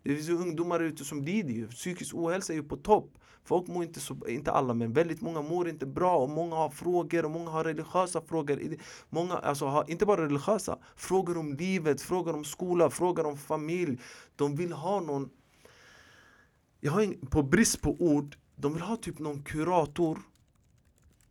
[0.02, 1.68] Det finns ju ungdomar ute som lider ju.
[1.68, 3.18] Psykisk ohälsa är ju på topp.
[3.44, 6.70] Folk mår inte så, inte alla men väldigt många mår inte bra och många har
[6.70, 8.76] frågor och många har religiösa frågor.
[9.10, 14.00] Många alltså har, inte bara religiösa, frågor om livet, frågor om skola, frågor om familj.
[14.36, 15.30] De vill ha någon,
[16.80, 20.18] jag har en, på brist på ord, de vill ha typ någon kurator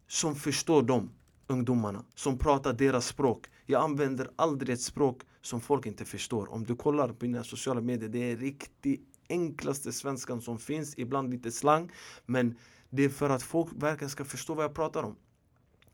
[0.07, 1.09] som förstår dem,
[1.47, 3.47] ungdomarna, som pratar deras språk.
[3.65, 6.51] Jag använder aldrig ett språk som folk inte förstår.
[6.51, 11.29] Om du kollar på mina sociala medier, det är riktigt enklaste svenskan som finns, ibland
[11.29, 11.91] lite slang.
[12.25, 12.55] Men
[12.89, 15.15] det är för att folk verkligen ska förstå vad jag pratar om.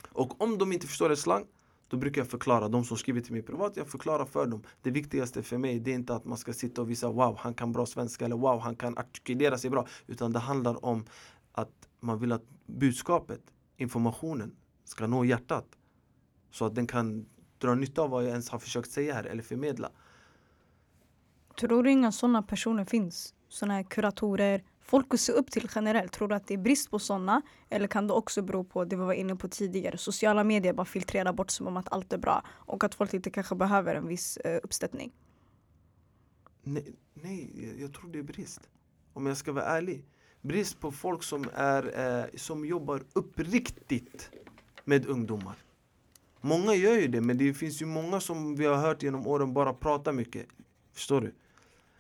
[0.10, 1.46] Och om de inte förstår det slang,
[1.88, 4.64] då brukar jag förklara, de som skriver till mig privat, jag förklarar för dem.
[4.82, 7.54] Det viktigaste för mig, det är inte att man ska sitta och visa wow, han
[7.54, 9.88] kan bra svenska eller wow, han kan artikulera sig bra.
[10.08, 11.06] Utan det handlar om
[11.52, 13.42] att man vill att budskapet,
[13.78, 15.66] informationen, ska nå hjärtat.
[16.52, 17.26] Så att den kan
[17.60, 19.92] dra nytta av vad jag ens har försökt säga här eller förmedla.
[21.60, 23.34] Tror du inga sådana personer finns?
[23.50, 26.12] Sådana här kuratorer, folk att se upp till generellt.
[26.12, 27.42] Tror du att det är brist på sådana?
[27.70, 29.98] Eller kan det också bero på det vi var inne på tidigare?
[29.98, 33.30] Sociala medier bara filtrerar bort som om att allt är bra och att folk inte
[33.30, 35.12] kanske behöver en viss eh, uppstöttning.
[36.64, 38.70] Nej, nej, jag tror det är brist.
[39.14, 40.06] Om jag ska vara ärlig.
[40.42, 44.30] Brist på folk som, är, eh, som jobbar uppriktigt
[44.86, 45.56] med ungdomar.
[46.48, 49.54] Många gör ju det, men det finns ju många som vi har hört genom åren
[49.54, 50.46] bara prata mycket.
[50.94, 51.34] Förstår du?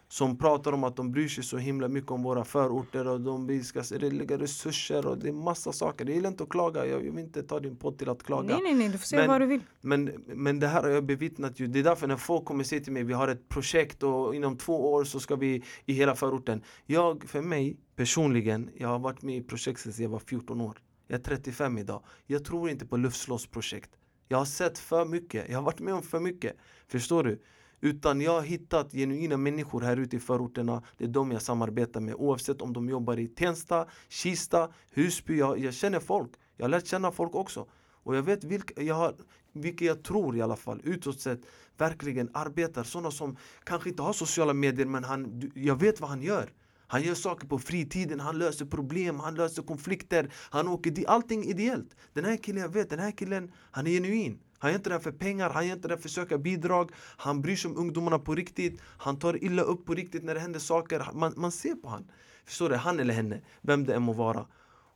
[0.10, 3.64] Som pratar om att de bryr sig så himla mycket om våra förorter och de
[3.64, 6.06] ska lägga resurser och det är massa saker.
[6.06, 8.48] Det gillar inte att klaga, jag vill inte ta din podd till att klaga.
[8.48, 9.62] Nej nej nej, du får säga vad du vill.
[9.82, 11.68] Men, men det här har jag bevittnat ju.
[11.68, 14.58] Det är därför när folk kommer säga till mig, vi har ett projekt och inom
[14.58, 16.64] två år så ska vi i hela förorten.
[16.86, 20.78] Jag, för mig personligen, jag har varit med i projekt sedan jag var 14 år.
[21.08, 22.04] Jag är 35 idag.
[22.26, 23.90] Jag tror inte på luftslottsprojekt.
[24.28, 26.58] Jag har sett för mycket, jag har varit med om för mycket.
[26.88, 27.42] Förstår du?
[27.82, 30.84] Utan jag har hittat genuina människor här ute i förorterna.
[30.98, 35.38] Det är de jag samarbetar med oavsett om de jobbar i Tensta, Kista, Husby.
[35.38, 36.32] Jag, jag känner folk.
[36.56, 37.68] Jag har lärt känna folk också.
[38.04, 39.16] Och jag vet vilka, jag har,
[39.54, 41.42] vilka jag tror i alla fall utåt sett
[41.78, 42.84] verkligen arbetar.
[42.84, 46.54] Sådana som kanske inte har sociala medier men han, jag vet vad han gör.
[46.88, 51.44] Han gör saker på fritiden, han löser problem, han löser konflikter, han åker dit, allting
[51.44, 51.96] ideellt.
[52.14, 54.40] Den här killen, jag vet, den här killen, han är genuin.
[54.60, 56.92] Han gör inte det för pengar, han gör inte det för att söka bidrag.
[57.18, 58.82] Han bryr sig om ungdomarna på riktigt.
[58.98, 61.10] Han tar illa upp på riktigt när det händer saker.
[61.14, 62.12] Man, man ser på han.
[62.46, 62.76] Förstår du?
[62.76, 64.48] Han eller henne, vem det än må vara.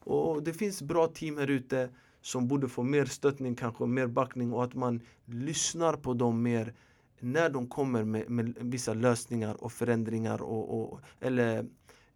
[0.04, 1.90] Och det finns bra team här ute
[2.22, 6.74] som borde få mer stöttning, kanske mer backning och att man lyssnar på dem mer
[7.20, 11.66] när de kommer med, med vissa lösningar och förändringar och, och eller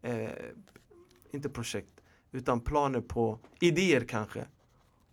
[0.05, 0.29] eh,
[1.31, 4.45] inte projekt utan planer på idéer kanske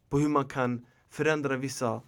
[0.08, 2.00] på hur man kan förändra vissa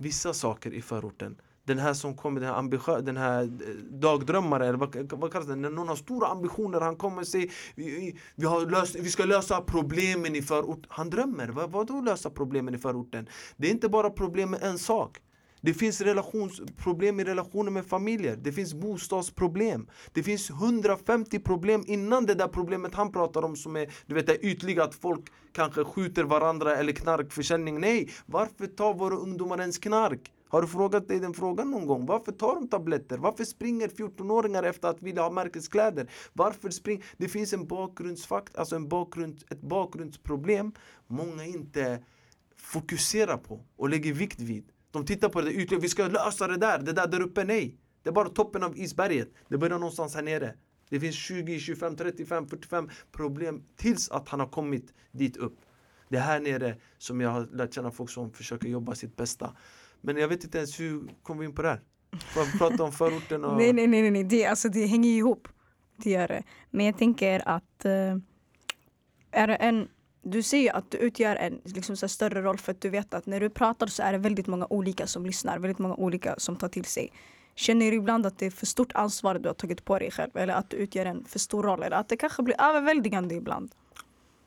[0.00, 1.40] vissa saker i förorten.
[1.64, 5.48] Den här som kommer, den här, ambitiö, den här eh, dagdrömmare, eller vad, vad kallas
[5.48, 5.56] det?
[5.56, 9.24] När någon har stora ambitioner, han kommer och säger vi, vi, har löst, vi ska
[9.24, 10.86] lösa problemen i förorten.
[10.88, 13.28] Han drömmer, vad, vadå lösa problemen i förorten?
[13.56, 15.20] Det är inte bara problem med en sak.
[15.60, 18.36] Det finns relationsproblem i relationer med familjer.
[18.36, 19.86] Det finns bostadsproblem.
[20.12, 24.26] Det finns 150 problem innan det där problemet han pratar om som är du vet,
[24.26, 27.80] det ytliga att folk kanske skjuter varandra eller knarkförsäljning.
[27.80, 30.32] Nej, varför tar våra ungdomar ens knark?
[30.48, 32.06] Har du frågat dig den frågan någon gång?
[32.06, 33.18] Varför tar de tabletter?
[33.18, 36.10] Varför springer 14-åringar efter att vilja ha märkeskläder?
[36.32, 37.02] Varför spring...
[37.16, 40.72] Det finns en bakgrundsfakt, alltså en bakgrund, ett bakgrundsproblem
[41.06, 42.04] många inte
[42.56, 44.64] fokuserar på och lägger vikt vid.
[44.90, 47.76] De tittar på det ytliga, vi ska lösa det där, det där där uppe, nej.
[48.02, 49.28] Det är bara toppen av isberget.
[49.48, 50.54] Det börjar någonstans här nere.
[50.88, 55.58] Det finns 20, 25, 35, 45 problem tills att han har kommit dit upp.
[56.08, 59.56] Det är här nere som jag har lärt känna folk som försöker jobba sitt bästa.
[60.00, 61.80] Men jag vet inte ens hur kom vi in på det här?
[62.18, 63.44] Får vi prata om förorten?
[63.44, 63.56] Och...
[63.58, 64.24] nej, nej, nej, nej.
[64.24, 65.48] Det, alltså, det hänger ihop.
[65.96, 66.42] Det gör det.
[66.70, 68.16] Men jag tänker att uh,
[69.30, 69.88] är det en
[70.22, 73.26] du ser att du utgör en liksom, så större roll för att du vet att
[73.26, 76.56] när du pratar så är det väldigt många olika som lyssnar, väldigt många olika som
[76.56, 77.12] tar till sig.
[77.54, 80.30] Känner du ibland att det är för stort ansvar du har tagit på dig själv
[80.34, 83.70] eller att du utgör en för stor roll eller att det kanske blir överväldigande ibland?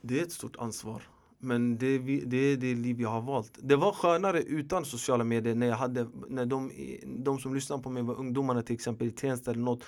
[0.02, 1.04] Det är ett stort ansvar.
[1.40, 3.52] Men det, det är det liv jag har valt.
[3.62, 6.72] Det var skönare utan sociala medier när jag hade, när de,
[7.06, 9.84] de som lyssnade på mig var ungdomarna till exempel i Tensta eller något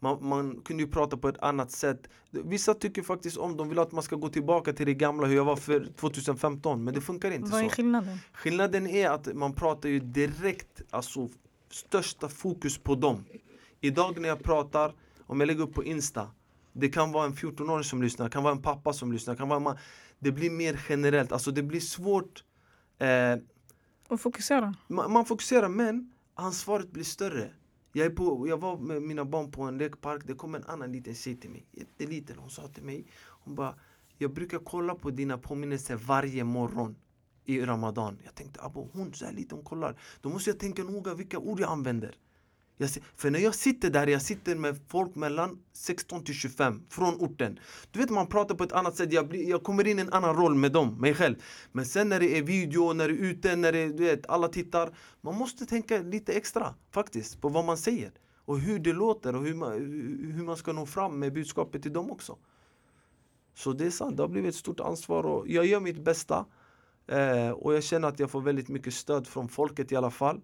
[0.00, 2.08] man, man, kunde ju prata på ett annat sätt.
[2.30, 5.36] Vissa tycker faktiskt om, de vill att man ska gå tillbaka till det gamla hur
[5.36, 7.66] jag var för 2015 men det funkar inte Vad så.
[7.66, 8.18] är skillnaden?
[8.32, 11.28] Skillnaden är att man pratar ju direkt, alltså
[11.70, 13.24] största fokus på dem.
[13.80, 14.94] Idag när jag pratar,
[15.26, 16.30] om jag lägger upp på Insta
[16.72, 19.48] det kan vara en 14-åring som lyssnar, det kan vara en pappa som lyssnar, kan
[19.48, 19.78] vara en man.
[20.18, 22.44] Det blir mer generellt, alltså det blir svårt
[22.98, 23.32] eh,
[24.08, 24.74] Att fokusera?
[24.88, 27.50] Man, man fokuserar men ansvaret blir större
[27.92, 30.92] jag, är på, jag var med mina barn på en lekpark, det kom en annan
[30.92, 32.38] liten tjej till mig, jätteliten.
[32.38, 33.74] Hon sa till mig, hon bara
[34.18, 36.96] Jag brukar kolla på dina påminnelser varje morgon
[37.44, 38.18] i Ramadan.
[38.24, 40.00] Jag tänkte, abo, hon så här liten, hon kollar.
[40.20, 42.16] Då måste jag tänka noga vilka ord jag använder.
[42.80, 47.14] Jag, för när jag sitter där, jag sitter med folk mellan 16 till 25 från
[47.14, 47.58] orten.
[47.90, 50.12] Du vet man pratar på ett annat sätt, jag, blir, jag kommer in i en
[50.12, 51.36] annan roll med dem, mig själv.
[51.72, 54.48] Men sen när det är video, när det är ute, när det, du vet, alla
[54.48, 54.96] tittar.
[55.20, 58.12] Man måste tänka lite extra faktiskt på vad man säger.
[58.44, 59.72] Och hur det låter och hur man,
[60.34, 62.36] hur man ska nå fram med budskapet till dem också.
[63.54, 66.46] Så det är sant, det har blivit ett stort ansvar och jag gör mitt bästa.
[67.06, 70.40] Eh, och jag känner att jag får väldigt mycket stöd från folket i alla fall.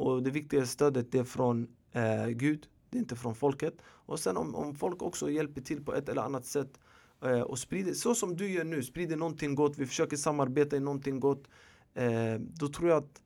[0.00, 3.74] Och det viktigaste stödet är från eh, Gud, det är inte från folket.
[3.82, 6.80] Och sen om, om folk också hjälper till på ett eller annat sätt
[7.22, 10.80] eh, och sprider, så som du gör nu, sprider någonting gott, vi försöker samarbeta i
[10.80, 11.48] någonting gott.
[11.94, 13.22] Eh, då tror jag att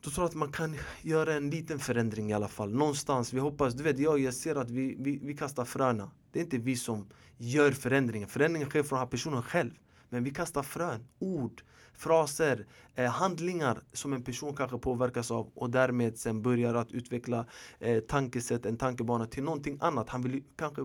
[0.00, 2.74] då tror jag att man kan göra en liten förändring i alla fall.
[2.74, 6.10] Någonstans, vi hoppas, du vet jag, jag ser att vi, vi, vi kastar fröna.
[6.30, 7.06] Det är inte vi som
[7.36, 8.28] gör förändringen.
[8.28, 9.70] Förändringen sker från den här personen själv.
[10.08, 11.62] Men vi kastar frön, ord,
[11.96, 17.46] fraser, eh, handlingar som en person kanske påverkas av och därmed sen börjar att utveckla
[17.78, 20.08] eh, tankesätt, en tankebana till någonting annat.
[20.08, 20.82] Han vill kanske,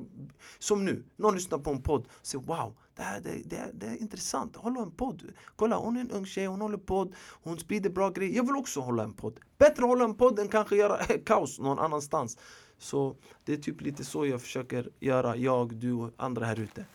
[0.60, 3.86] som nu, någon lyssnar på en podd och säger wow, det, här, det, det, det
[3.86, 5.24] är intressant, hålla en podd.
[5.56, 8.36] Kolla, hon är en ung tjej, hon håller podd, hon sprider bra grejer.
[8.36, 9.40] Jag vill också hålla en podd.
[9.58, 12.38] Bättre hålla en podd än kanske göra kaos någon annanstans.
[12.78, 16.86] Så det är typ lite så jag försöker göra, jag, du och andra här ute.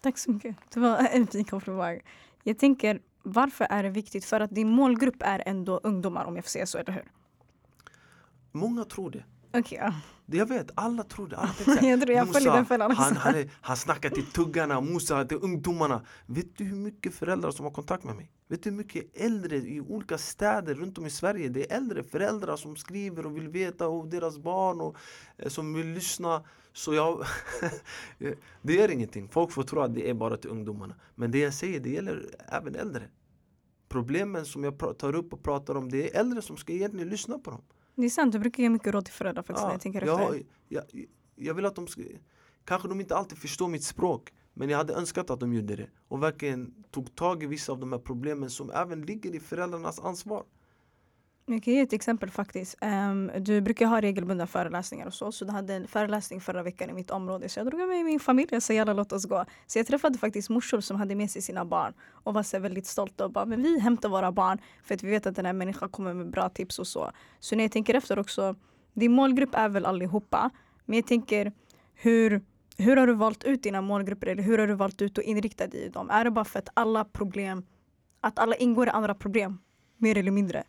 [0.00, 0.56] Tack så mycket.
[0.74, 2.00] Det var en fin komplimang.
[2.42, 4.24] Jag tänker, varför är det viktigt?
[4.24, 7.04] För att din målgrupp är ändå ungdomar om jag får säga så, eller hur?
[8.52, 9.24] Många tror det.
[9.58, 9.94] Okay, ja.
[10.26, 11.36] Jag vet, alla tror det.
[11.36, 12.90] Alla jag tror jag Musa, den fällan
[13.60, 16.02] han, snackar till tuggarna, Musa, till ungdomarna.
[16.26, 18.32] Vet du hur mycket föräldrar som har kontakt med mig?
[18.48, 21.48] Vet du hur mycket äldre i olika städer runt om i Sverige?
[21.48, 24.96] Det är äldre föräldrar som skriver och vill veta och deras barn och
[25.38, 26.44] eh, som vill lyssna.
[26.72, 27.24] Så jag,
[28.62, 29.28] det gör ingenting.
[29.28, 30.94] Folk får tro att det är bara till ungdomarna.
[31.14, 33.02] Men det jag säger, det gäller även äldre.
[33.88, 37.38] problemen som jag tar upp och pratar om, det är äldre som ska egentligen lyssna
[37.38, 37.62] på dem.
[37.96, 40.34] Det är sant, du brukar ge mycket råd till föräldrar faktiskt när jag tänker efter.
[40.68, 42.02] jag, jag, jag vill att de ska,
[42.64, 45.88] kanske de inte alltid förstår mitt språk, men jag hade önskat att de gjorde det
[46.08, 50.00] och verkligen tog tag i vissa av de här problemen som även ligger i föräldrarnas
[50.00, 50.44] ansvar.
[51.48, 52.76] Jag kan ge ett exempel faktiskt.
[52.80, 55.32] Um, du brukar ha regelbundna föreläsningar och så.
[55.32, 57.48] Så du hade en föreläsning förra veckan i mitt område.
[57.48, 59.44] Så jag drog med min familj och sa jalla låt oss gå.
[59.66, 61.94] Så jag träffade faktiskt morsor som hade med sig sina barn.
[62.10, 64.58] Och var så väldigt stolta och bara men vi hämtar våra barn.
[64.82, 67.10] För att vi vet att den här människan kommer med bra tips och så.
[67.40, 68.54] Så när jag tänker efter också.
[68.94, 70.50] Din målgrupp är väl allihopa.
[70.84, 71.52] Men jag tänker
[71.94, 72.42] hur
[72.78, 75.66] hur har du valt ut dina målgrupper eller hur har du valt ut och inrikta
[75.66, 76.10] dig i dem?
[76.10, 77.66] Är det bara för att alla problem,
[78.20, 79.58] att alla ingår i andra problem?
[79.96, 80.64] Mer eller mindre?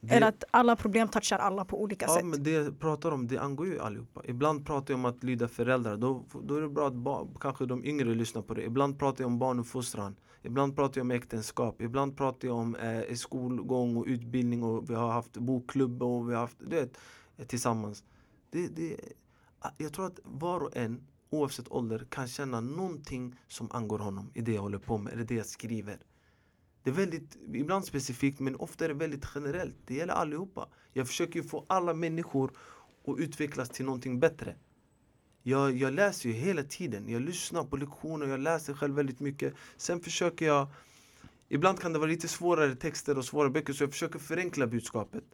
[0.00, 2.24] Det, Eller att alla problem touchar alla på olika ja, sätt.
[2.24, 4.22] men det jag pratar om, det angår ju allihopa.
[4.24, 7.66] Ibland pratar jag om att lyda föräldrar, då, då är det bra att ba, kanske
[7.66, 8.62] de yngre lyssnar på det.
[8.62, 13.14] Ibland pratar jag om barnuppfostran, ibland pratar jag om äktenskap, ibland pratar jag om eh,
[13.14, 16.96] skolgång och utbildning och vi har haft bokklubb och vi har haft det
[17.46, 18.04] tillsammans.
[18.50, 18.96] Det, det,
[19.78, 24.40] jag tror att var och en, oavsett ålder, kan känna någonting som angår honom i
[24.40, 25.98] det jag håller på med, eller det jag skriver.
[26.86, 29.76] Det är väldigt, ibland specifikt men ofta är det väldigt generellt.
[29.86, 30.68] Det gäller allihopa.
[30.92, 32.50] Jag försöker få alla människor
[33.06, 34.56] att utvecklas till någonting bättre.
[35.42, 37.08] Jag, jag läser ju hela tiden.
[37.08, 39.54] Jag lyssnar på lektioner, jag läser själv väldigt mycket.
[39.76, 40.68] Sen försöker jag
[41.48, 45.24] Ibland kan det vara lite svårare texter och svårare böcker så jag försöker förenkla budskapet.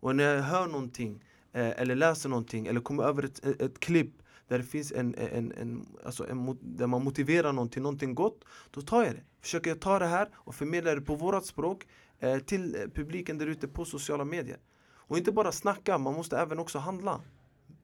[0.00, 3.80] Och när jag hör någonting eh, eller läser någonting eller kommer över ett, ett, ett
[3.80, 8.14] klipp där det finns en, en, en, alltså en, där man motiverar någon till någonting
[8.14, 9.24] gott, då tar jag det.
[9.40, 11.86] Försöker jag ta det här och förmedla det på vårat språk
[12.18, 14.58] eh, till eh, publiken där ute på sociala medier.
[15.08, 17.20] Och inte bara snacka, man måste även också handla.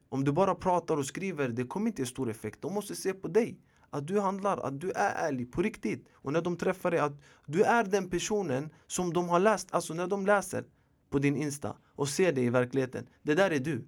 [0.09, 2.63] Om du bara pratar och skriver, det kommer inte ge stor effekt.
[2.63, 3.59] De måste se på dig.
[3.91, 6.09] Att du handlar, att du är ärlig på riktigt.
[6.13, 7.13] Och när de träffar dig, att
[7.47, 10.65] du är den personen som de har läst, alltså när de läser
[11.11, 13.07] på din Insta och ser dig i verkligheten.
[13.23, 13.85] Det där är du.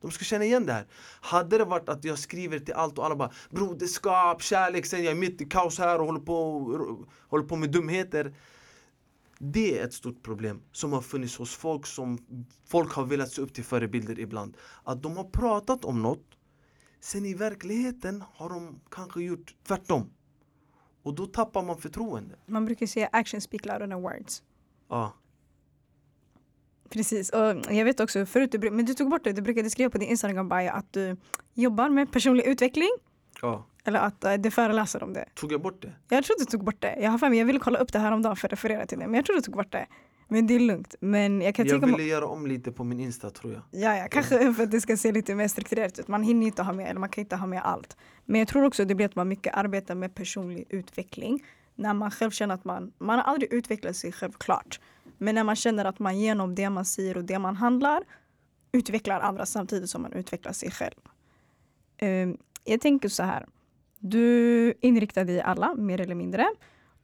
[0.00, 0.86] De ska känna igen det här.
[1.20, 5.10] Hade det varit att jag skriver till allt och alla bara broderskap, kärlek, sen jag
[5.12, 6.60] är mitt i kaos här och håller på,
[7.28, 8.34] håller på med dumheter.
[9.38, 12.18] Det är ett stort problem som har funnits hos folk som
[12.66, 14.56] folk har velat se upp till förebilder ibland.
[14.84, 16.26] Att de har pratat om något,
[17.00, 20.10] sen i verkligheten har de kanske gjort tvärtom.
[21.02, 22.34] Och då tappar man förtroende.
[22.46, 24.42] Man brukar säga action speak louder than words.
[24.88, 25.12] Ja.
[26.90, 29.90] Precis, och jag vet också förut, du, men du tog bort det, du brukade skriva
[29.90, 31.16] på din Instagram bio att du
[31.54, 32.90] jobbar med personlig utveckling.
[33.42, 33.66] ja.
[33.84, 35.24] Eller att uh, du föreläser om det.
[35.34, 35.92] Tog jag bort det?
[36.08, 36.96] Jag tror du tog bort det.
[37.00, 38.86] Jag har för mig, jag ville kolla upp det här om dagen för att referera
[38.86, 39.06] till det.
[39.06, 39.86] Men jag tror du tog bort det.
[40.28, 40.94] Men det är lugnt.
[41.00, 43.62] Men jag kan Jag ville göra om lite på min Insta tror jag.
[43.70, 46.08] Ja, ja, kanske för att det ska se lite mer strukturerat ut.
[46.08, 47.96] Man hinner inte ha med, eller man kan inte ha med allt.
[48.24, 51.44] Men jag tror också det blir att man mycket arbetar med personlig utveckling.
[51.74, 54.80] När man själv känner att man, man har aldrig utvecklat sig självklart.
[55.18, 58.02] Men när man känner att man genom det man säger och det man handlar
[58.72, 61.00] utvecklar andra samtidigt som man utvecklar sig själv.
[62.02, 63.46] Um, jag tänker så här.
[63.98, 66.46] Du inriktar dig i alla, mer eller mindre.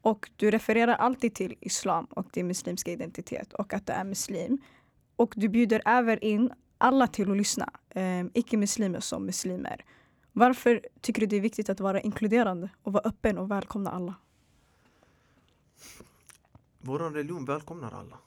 [0.02, 4.58] Och du refererar alltid till islam och din muslimska identitet och att du är muslim.
[5.16, 9.84] Och du bjuder även in alla till att lyssna, eh, icke-muslimer som muslimer.
[10.32, 14.14] Varför tycker du det är viktigt att vara inkluderande och vara öppen och välkomna alla?
[16.84, 18.18] Vår religion välkomnar alla.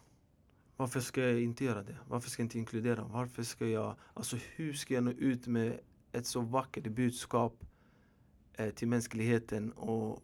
[0.77, 1.97] Varför ska jag inte göra det?
[2.07, 3.03] Varför ska jag inte inkludera?
[3.03, 5.79] Varför ska jag, alltså hur ska jag nå ut med
[6.11, 7.65] ett så vackert budskap
[8.53, 10.23] eh, till mänskligheten och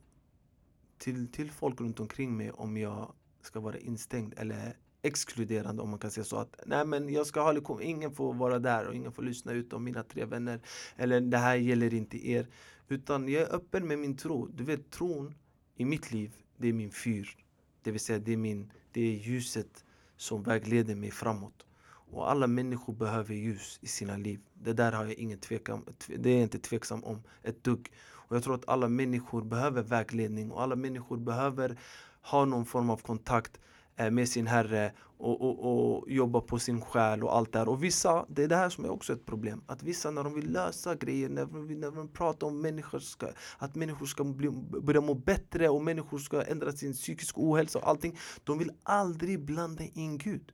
[0.98, 6.00] till, till folk runt omkring mig om jag ska vara instängd eller exkluderande om man
[6.00, 8.96] kan säga så att nej men jag ska ha lektion, ingen får vara där och
[8.96, 10.60] ingen får lyssna utom mina tre vänner
[10.96, 12.48] eller det här gäller inte er
[12.88, 14.48] utan jag är öppen med min tro.
[14.48, 15.36] Du vet tron
[15.76, 17.38] i mitt liv, det är min fyr.
[17.84, 19.86] Det vill säga det är, min, det är ljuset
[20.18, 21.66] som vägleder mig framåt.
[21.84, 24.40] Och alla människor behöver ljus i sina liv.
[24.54, 27.92] Det där har jag ingen tvekan, det är jag inte tveksam om ett dugg.
[28.32, 31.80] Och jag tror att alla människor behöver vägledning och alla människor behöver
[32.22, 33.60] ha någon form av kontakt
[34.02, 37.70] Eh, med sin herre och, och, och jobba på sin själ och allt det här.
[37.70, 39.64] Och vissa, det är det här som är också ett problem.
[39.68, 43.00] Att vissa när de vill lösa grejer, när de, vill, när de pratar om människor
[43.00, 44.50] ska, att människor ska bli,
[44.82, 48.18] börja må bättre och människor ska ändra sin psykiska ohälsa och allting.
[48.44, 50.52] De vill aldrig blanda in Gud.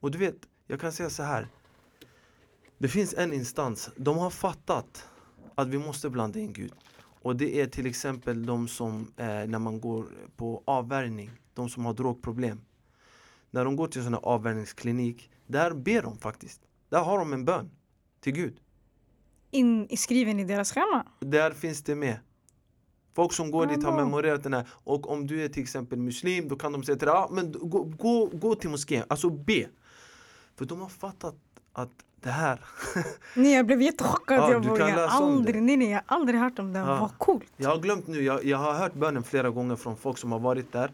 [0.00, 1.48] Och du vet, jag kan säga så här.
[2.78, 5.08] Det finns en instans, de har fattat
[5.54, 6.72] att vi måste blanda in Gud.
[7.22, 10.06] Och det är till exempel de som, eh, när man går
[10.36, 12.60] på avvärjning, de som har drogproblem.
[13.56, 16.60] När de går till en sån här avvärjningsklinik, där ber de faktiskt.
[16.88, 17.70] Där har de en bön
[18.20, 18.60] till Gud.
[19.50, 21.06] In, skriven i deras schema?
[21.20, 22.18] Där finns det med.
[23.14, 26.48] Folk som går dit har memorerat den här och om du är till exempel muslim
[26.48, 29.68] då kan de säga till dig, ah, men gå, gå, gå till moskén, alltså be.
[30.56, 31.36] För de har fattat
[31.72, 32.60] att det här,
[33.34, 34.38] Nej, jag blev jättechockad.
[34.38, 36.78] Ja, jag du kan jag aldrig, nej, nej, jag har aldrig hört om det.
[36.78, 37.00] Ja.
[37.00, 37.52] Vad coolt.
[37.56, 40.38] jag har glömt nu, jag, jag har hört bönen flera gånger från folk som har
[40.38, 40.90] varit där.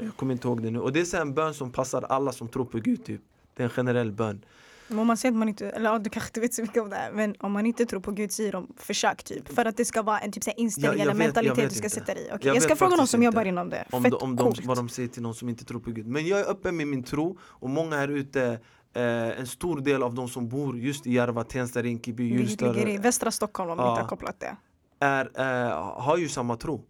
[0.00, 0.80] Jag kommer inte ihåg det nu.
[0.80, 3.20] Och det är så en bön som passar alla som tror på Gud typ.
[3.54, 4.44] Det är en generell bön.
[4.88, 6.82] Men om man säger att man inte, eller ja, du kanske inte vet så mycket
[6.82, 9.48] om det här, men om man inte tror på Gud säger de försök typ.
[9.48, 11.94] För att det ska vara en typ så inställning eller mentalitet du ska inte.
[12.00, 12.26] sätta dig i.
[12.32, 13.24] Okej, Jag Jag, ska fråga någon som inte.
[13.36, 13.84] jobbar inom det.
[13.90, 16.06] Om, Fett de, om de, vad de säger till någon som inte tror på Gud.
[16.06, 18.60] Men jag är öppen med min tro och många här ute
[18.94, 23.30] Eh, en stor del av de som bor just i Järva, Tensta, Rinkeby, Hjulsta västra
[23.30, 23.90] Stockholm om Ja.
[23.90, 24.56] inte har kopplat det.
[25.00, 25.30] är,
[25.68, 26.84] eh, har ju samma tro.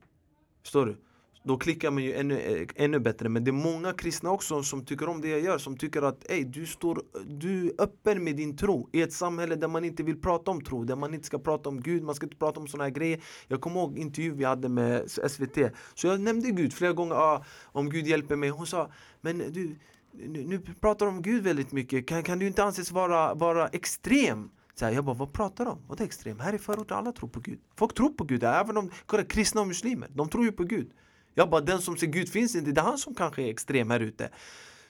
[0.62, 0.96] Förstår du?
[1.44, 3.28] Då klickar man ju ännu, eh, ännu bättre.
[3.28, 5.58] Men det är många kristna också som tycker om det jag gör.
[5.58, 8.88] Som tycker att Ej, du, står, du är öppen med din tro.
[8.92, 10.84] I ett samhälle där man inte vill prata om tro.
[10.84, 12.02] Där man inte ska prata om Gud.
[12.02, 13.20] Man ska inte prata om sådana här grejer.
[13.48, 15.58] Jag kommer ihåg intervju vi hade med SVT.
[15.94, 17.14] Så jag nämnde Gud flera gånger.
[17.14, 18.48] Ah, om Gud hjälper mig.
[18.48, 18.90] Hon sa,
[19.20, 19.76] men du,
[20.12, 22.06] nu, nu pratar du om Gud väldigt mycket.
[22.06, 24.50] Kan, kan du inte anses vara, vara extrem?
[24.74, 25.82] Så här, jag bara, vad pratar de om?
[25.88, 26.40] Vad är extrem?
[26.40, 27.60] Här i förorten alla tror på Gud.
[27.76, 30.08] Folk tror på Gud, även om kolla, kristna och muslimer.
[30.14, 30.90] De tror ju på Gud.
[31.34, 33.90] Jag bara, den som ser Gud finns inte, det är han som kanske är extrem
[33.90, 34.30] här ute.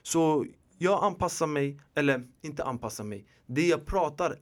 [0.03, 0.47] Så
[0.79, 3.27] jag anpassar mig, eller inte anpassar mig.
[3.47, 4.39] Det jag pratar,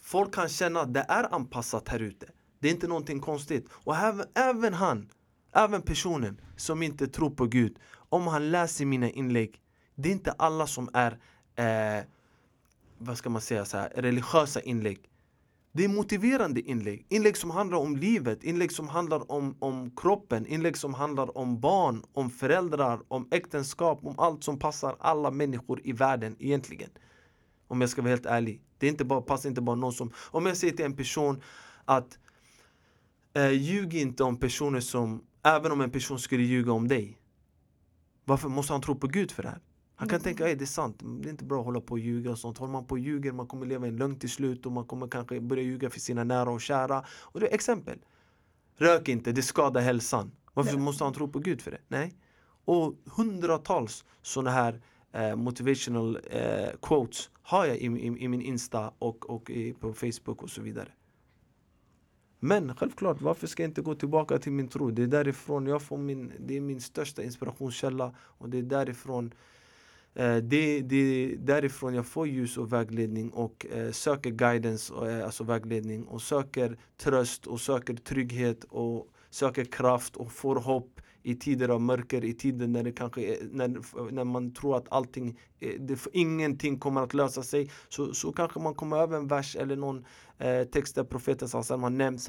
[0.00, 2.26] folk kan känna att det är anpassat här ute.
[2.58, 3.68] Det är inte någonting konstigt.
[3.72, 5.10] Och även, även han,
[5.52, 7.78] även personen som inte tror på Gud,
[8.08, 9.60] om han läser mina inlägg,
[9.94, 11.18] det är inte alla som är
[11.56, 12.04] eh,
[12.98, 15.00] vad ska man säga, så här, religiösa inlägg.
[15.76, 17.06] Det är motiverande inlägg.
[17.08, 21.60] Inlägg som handlar om livet, inlägg som handlar om, om kroppen, inlägg som handlar om
[21.60, 26.90] barn, om föräldrar, om äktenskap, om allt som passar alla människor i världen egentligen.
[27.68, 28.60] Om jag ska vara helt ärlig.
[28.78, 30.12] Det är inte bara, passar inte bara någon som...
[30.16, 31.42] Om jag säger till en person
[31.84, 32.18] att
[33.34, 35.24] eh, ljug inte om personer som...
[35.42, 37.18] Även om en person skulle ljuga om dig.
[38.24, 39.60] Varför måste han tro på Gud för det här?
[39.98, 40.24] Han kan Mm.
[40.24, 42.38] tänka, att det är sant, det är inte bra att hålla på och ljuga och
[42.38, 42.58] sånt.
[42.58, 44.84] Håller man på och ljuger, man kommer leva i en lögn till slut och man
[44.84, 47.04] kommer kanske börja ljuga för sina nära och kära.
[47.08, 47.98] Och det är exempel.
[48.76, 50.30] Rök inte, det skadar hälsan.
[50.54, 50.82] Varför Nej.
[50.82, 51.80] måste han tro på Gud för det?
[51.88, 52.14] Nej.
[52.64, 54.80] Och hundratals sådana här
[55.12, 59.92] eh, motivational eh, quotes har jag i, i, i min Insta och, och i, på
[59.92, 60.88] Facebook och så vidare.
[62.40, 64.90] Men självklart, varför ska jag inte gå tillbaka till min tro?
[64.90, 69.34] Det är därifrån jag får min, det är min största inspirationskälla och det är därifrån
[70.24, 75.24] det, det är därifrån jag får ljus och vägledning och eh, söker guidance, och, eh,
[75.24, 81.34] alltså vägledning och söker tröst och söker trygghet och söker kraft och får hopp i
[81.34, 85.38] tider av mörker, i tider när det kanske är, när, när man tror att allting,
[85.60, 89.56] eh, det, ingenting kommer att lösa sig så, så kanske man kommer över en vers
[89.56, 90.04] eller någon
[90.38, 92.22] eh, text där profeten Sallam har nämnt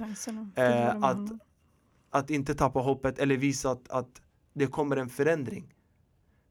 [0.55, 1.31] Eh, att-
[2.09, 4.21] att inte tappa hoppet eller visa att, att
[4.53, 5.73] det kommer en förändring.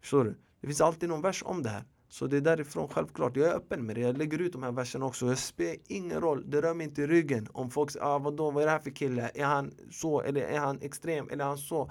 [0.00, 0.34] Förstår du?
[0.66, 1.84] Det finns alltid någon vers om det här.
[2.08, 3.36] Så det är därifrån självklart.
[3.36, 4.00] Jag är öppen med det.
[4.00, 5.26] Jag lägger ut de här verserna också.
[5.26, 6.50] Jag spelar ingen roll.
[6.50, 7.48] Det rör mig inte i ryggen.
[7.52, 9.30] Om folk säger ah, vadå, vad är det här för kille?
[9.34, 10.20] Är han så?
[10.20, 11.28] Eller är han extrem?
[11.30, 11.90] Eller är han så?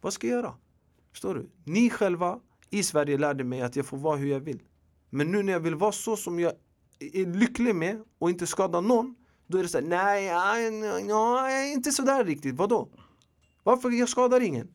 [0.00, 0.54] Vad ska jag göra?
[1.10, 1.50] Förstår du?
[1.64, 2.40] Ni själva
[2.70, 4.62] i Sverige lärde mig att jag får vara hur jag vill.
[5.10, 6.52] Men nu när jag vill vara så som jag
[6.98, 9.14] är lycklig med och inte skada någon.
[9.46, 10.28] Då är det såhär, nej,
[10.70, 12.54] nej, nej, inte sådär riktigt.
[12.54, 12.88] Vadå?
[13.62, 13.90] Varför?
[13.90, 14.66] Jag skadar ingen.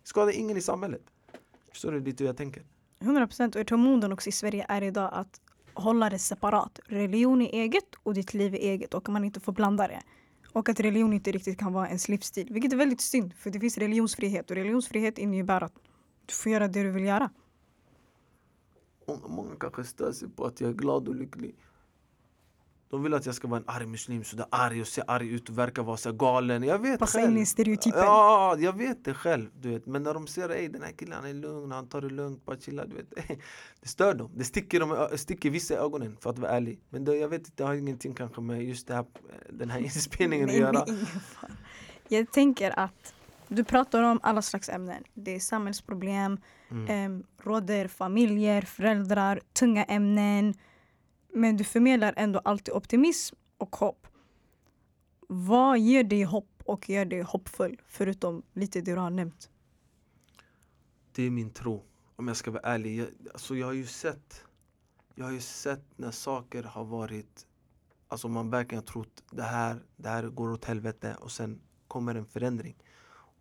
[0.00, 1.02] Jag skadar ingen i samhället.
[1.70, 2.62] Förstår du lite hur jag tänker?
[3.00, 3.54] 100 procent.
[3.54, 5.40] Och jag tror moden också i Sverige är idag att
[5.74, 6.80] hålla det separat.
[6.86, 10.02] Religion är eget och ditt liv är eget och man inte får blanda det.
[10.52, 12.48] Och att religion inte riktigt kan vara ens livsstil.
[12.50, 15.74] Vilket är väldigt synd för det finns religionsfrihet och religionsfrihet innebär att
[16.26, 17.30] du får göra det du vill göra.
[19.28, 21.54] Många, kanske stör sig på att jag är glad och lycklig.
[22.90, 25.48] De vill att jag ska vara en arg muslim, sådär arg och se arg ut
[25.48, 26.62] och verka vara så galen.
[26.62, 27.30] Jag vet Passa själv.
[27.32, 28.00] in i stereotypen.
[28.00, 29.50] Ja, jag vet det själv.
[29.60, 29.86] Du vet.
[29.86, 32.44] Men när de ser att den här killen han är lugn, han tar det lugnt,
[32.44, 32.86] bara chillar.
[32.86, 33.10] Du vet.
[33.82, 34.30] Det stör dem.
[34.34, 36.80] Det sticker, dem, sticker vissa i ögonen för att vara ärlig.
[36.90, 39.04] Men det, jag vet inte, det har ingenting kanske med just det här,
[39.50, 40.84] den här inspelningen att Nej, göra.
[40.88, 41.50] ingen fara.
[42.08, 43.14] Jag tänker att
[43.48, 45.02] du pratar om alla slags ämnen.
[45.14, 46.38] Det är samhällsproblem,
[46.70, 46.86] Mm.
[46.88, 50.54] em, råder familjer, föräldrar, tunga ämnen.
[51.32, 54.06] Men du förmedlar ändå alltid optimism och hopp.
[55.28, 57.80] Vad ger dig hopp och gör dig hoppfull?
[57.86, 59.50] Förutom lite det du har nämnt.
[61.12, 61.84] Det är min tro.
[62.16, 62.96] Om jag ska vara ärlig.
[62.96, 64.44] Jag, alltså jag har ju sett
[65.14, 67.46] Jag har ju sett när saker har varit
[68.08, 72.14] Alltså man verkligen har trott det här, det här går åt helvete och sen kommer
[72.14, 72.76] en förändring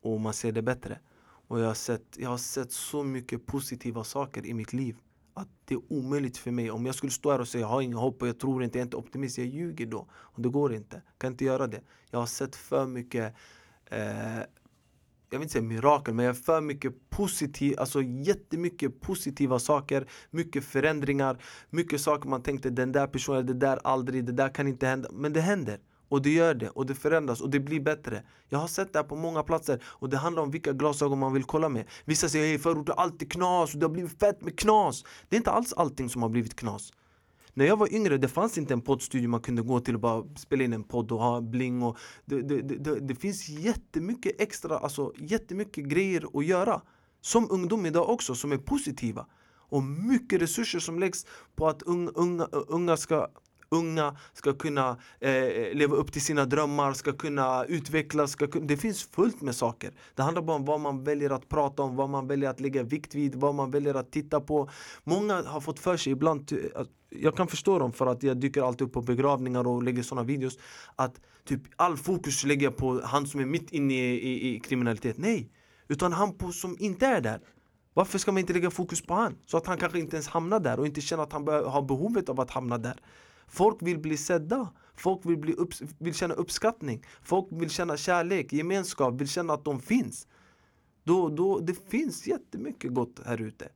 [0.02, 1.00] och man ser det bättre.
[1.22, 4.98] Och jag har sett, jag har sett så mycket positiva saker i mitt liv
[5.34, 6.72] att det är omöjligt för mig.
[6.72, 8.78] Om jag skulle stå här och säga jag har inget hopp och jag tror inte,
[8.78, 10.08] jag är inte optimist, jag ljuger då.
[10.12, 11.82] Och det går inte, Jag kan inte göra det.
[12.12, 13.36] Jag har sett för mycket
[13.86, 14.44] eh,
[15.32, 20.08] jag vill inte säga mirakel, men jag har för mycket positiv, alltså jättemycket positiva saker,
[20.32, 21.38] mycket förändringar,
[21.70, 25.10] mycket saker man tänkte den där personen, det där aldrig, det där kan inte hända,
[25.12, 25.80] men det händer.
[26.10, 28.24] Och det gör det, och det förändras och det blir bättre.
[28.50, 31.34] Jag har sett det här på många platser och det handlar om vilka glasögon man
[31.34, 31.86] vill kolla med.
[32.06, 35.04] Vissa säger att förorten är alltid knas och det har blivit fett med knas.
[35.30, 36.94] Det är inte alls allting som har blivit knas.
[37.54, 40.24] När jag var yngre det fanns inte en poddstudio man kunde gå till och bara
[40.36, 44.78] spela in en podd och ha bling och det, det, det, det finns jättemycket extra,
[44.78, 46.82] alltså jättemycket grejer att göra.
[47.22, 49.26] Som ungdom idag också, som är positiva.
[49.70, 53.28] Och mycket resurser som läggs på att unga, unga, unga ska
[53.70, 58.32] unga ska kunna eh, leva upp till sina drömmar, ska kunna utvecklas.
[58.32, 59.92] Ska kunna, det finns fullt med saker.
[60.16, 62.84] Det handlar bara om vad man väljer att prata om, vad man väljer att lägga
[62.84, 64.70] vikt vid, vad man väljer att titta på.
[65.04, 66.52] Många har fått för sig ibland,
[67.10, 70.28] jag kan förstå dem för att jag dyker alltid upp på begravningar och lägger sådana
[70.28, 70.58] videos
[70.96, 74.60] Att typ all fokus lägger jag på han som är mitt inne i, i, i
[74.60, 75.52] kriminalitet Nej!
[75.88, 77.40] Utan han på, som inte är där
[77.94, 79.38] Varför ska man inte lägga fokus på han?
[79.46, 82.30] Så att han kanske inte ens hamnar där och inte känner att han har behovet
[82.30, 83.00] av att hamna där
[83.50, 88.54] Folk vill bli sedda Folk vill, bli upp, vill känna uppskattning Folk vill känna kärlek,
[88.54, 90.28] gemenskap, vill känna att de finns
[91.04, 93.70] då, då, Det finns jättemycket gott här ute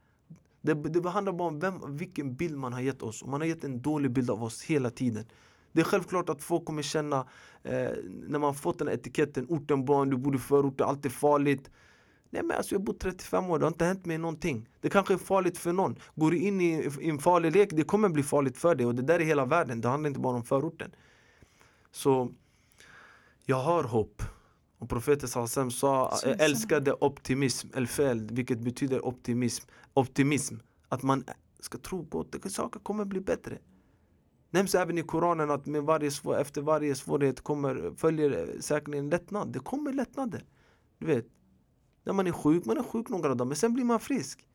[0.64, 3.22] det, det handlar bara om vem, vilken bild man har gett oss.
[3.22, 5.26] Och man har gett en dålig bild av oss hela tiden.
[5.72, 7.28] Det är självklart att folk kommer känna
[7.64, 7.92] eh,
[8.28, 11.72] när man fått den här etiketten Ortenbarn, du bor i förorten, allt är farligt.
[12.34, 14.70] Nej men alltså jag har bott 35 år, det har inte hänt mig någonting.
[14.82, 15.96] Det kanske är farligt för någon.
[16.16, 18.86] Går du in i, i en farlig lek, det kommer bli farligt för dig.
[18.86, 20.92] Och det där är hela världen, det handlar inte bara om förorten.
[21.92, 22.32] Så
[23.46, 24.24] jag har hopp.
[24.78, 27.88] Och profeten Salsam sa, jag älskade optimism, el
[28.32, 29.68] vilket betyder optimism.
[29.94, 30.56] Optimism,
[30.90, 31.24] att man
[31.60, 33.58] ska tro på att saker kommer bli bättre.
[34.50, 39.54] Nämns även i Koranen att med varje svår, efter varje svårighet kommer, följer säkerligen lättnad.
[39.54, 40.44] Det kommer lättnader.
[40.98, 41.26] Du vet,
[42.04, 44.46] när man är sjuk, man är sjuk några dagar men sen blir man frisk.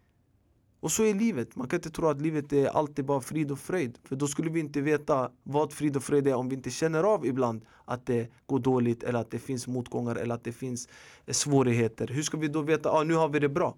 [0.80, 1.56] Och så är livet.
[1.56, 3.98] Man kan inte tro att livet är alltid bara frid och fröjd.
[4.04, 7.04] För då skulle vi inte veta vad frid och fröjd är om vi inte känner
[7.04, 10.88] av ibland att det går dåligt eller att det finns motgångar eller att det finns
[11.26, 12.06] eh, svårigheter.
[12.06, 13.76] Hur ska vi då veta att ah, nu har vi det bra?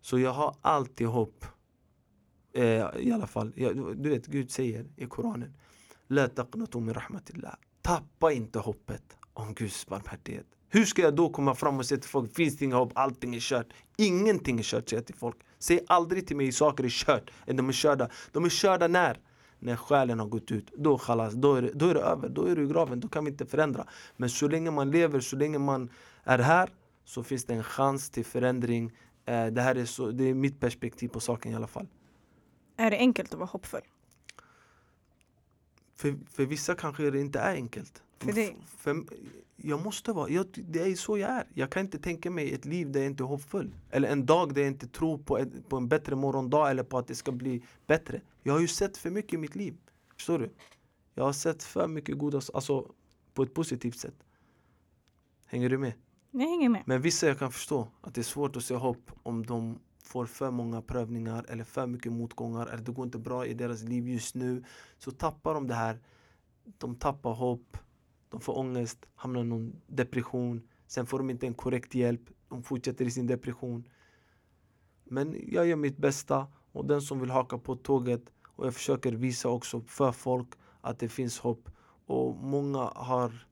[0.00, 1.44] Så jag har alltid hopp.
[2.52, 5.54] Eh, I alla fall, jag, du vet Gud säger i Koranen
[6.08, 11.54] La taqnatu min rahmatillah Tappa inte hoppet om Guds barmhärtighet hur ska jag då komma
[11.54, 13.66] fram och säga till folk, finns det inga hopp, allting är kört.
[13.96, 15.36] Ingenting är kört, säger jag till folk.
[15.58, 18.08] Säg aldrig till mig saker är kört, de är körda.
[18.32, 19.18] De är körda när?
[19.58, 22.44] När själen har gått ut, då chalas, då är, det, då är det över, då
[22.44, 23.86] är du i graven, då kan vi inte förändra.
[24.16, 25.90] Men så länge man lever, så länge man
[26.24, 26.70] är här,
[27.04, 28.92] så finns det en chans till förändring.
[29.24, 31.86] Eh, det här är, så, det är mitt perspektiv på saken i alla fall.
[32.76, 33.80] Är det enkelt att vara hoppfull?
[35.96, 38.02] För, för vissa kanske det inte är enkelt.
[38.24, 38.54] För det...
[38.78, 39.04] för,
[39.56, 41.46] jag måste vara, jag, det är så jag är.
[41.54, 43.74] Jag kan inte tänka mig ett liv där jag inte är hoppfull.
[43.90, 46.98] Eller en dag där jag inte tror på, ett, på en bättre morgondag eller på
[46.98, 48.20] att det ska bli bättre.
[48.42, 49.76] Jag har ju sett för mycket i mitt liv.
[50.16, 50.50] Förstår du?
[51.14, 52.92] Jag har sett för mycket goda, alltså
[53.34, 54.14] på ett positivt sätt.
[55.46, 55.92] Hänger du med?
[56.30, 56.82] Jag hänger med.
[56.86, 60.26] Men vissa jag kan förstå att det är svårt att se hopp om de får
[60.26, 64.08] för många prövningar eller för mycket motgångar eller det går inte bra i deras liv
[64.08, 64.64] just nu.
[64.98, 65.98] Så tappar de det här.
[66.78, 67.76] De tappar hopp
[68.34, 70.62] de får ångest, hamnar i någon depression.
[70.86, 72.20] Sen får de inte en korrekt hjälp.
[72.48, 73.88] De fortsätter i sin depression.
[75.04, 79.12] Men jag gör mitt bästa och den som vill haka på tåget och jag försöker
[79.12, 80.48] visa också för folk
[80.80, 81.70] att det finns hopp.
[82.06, 83.46] Och många har,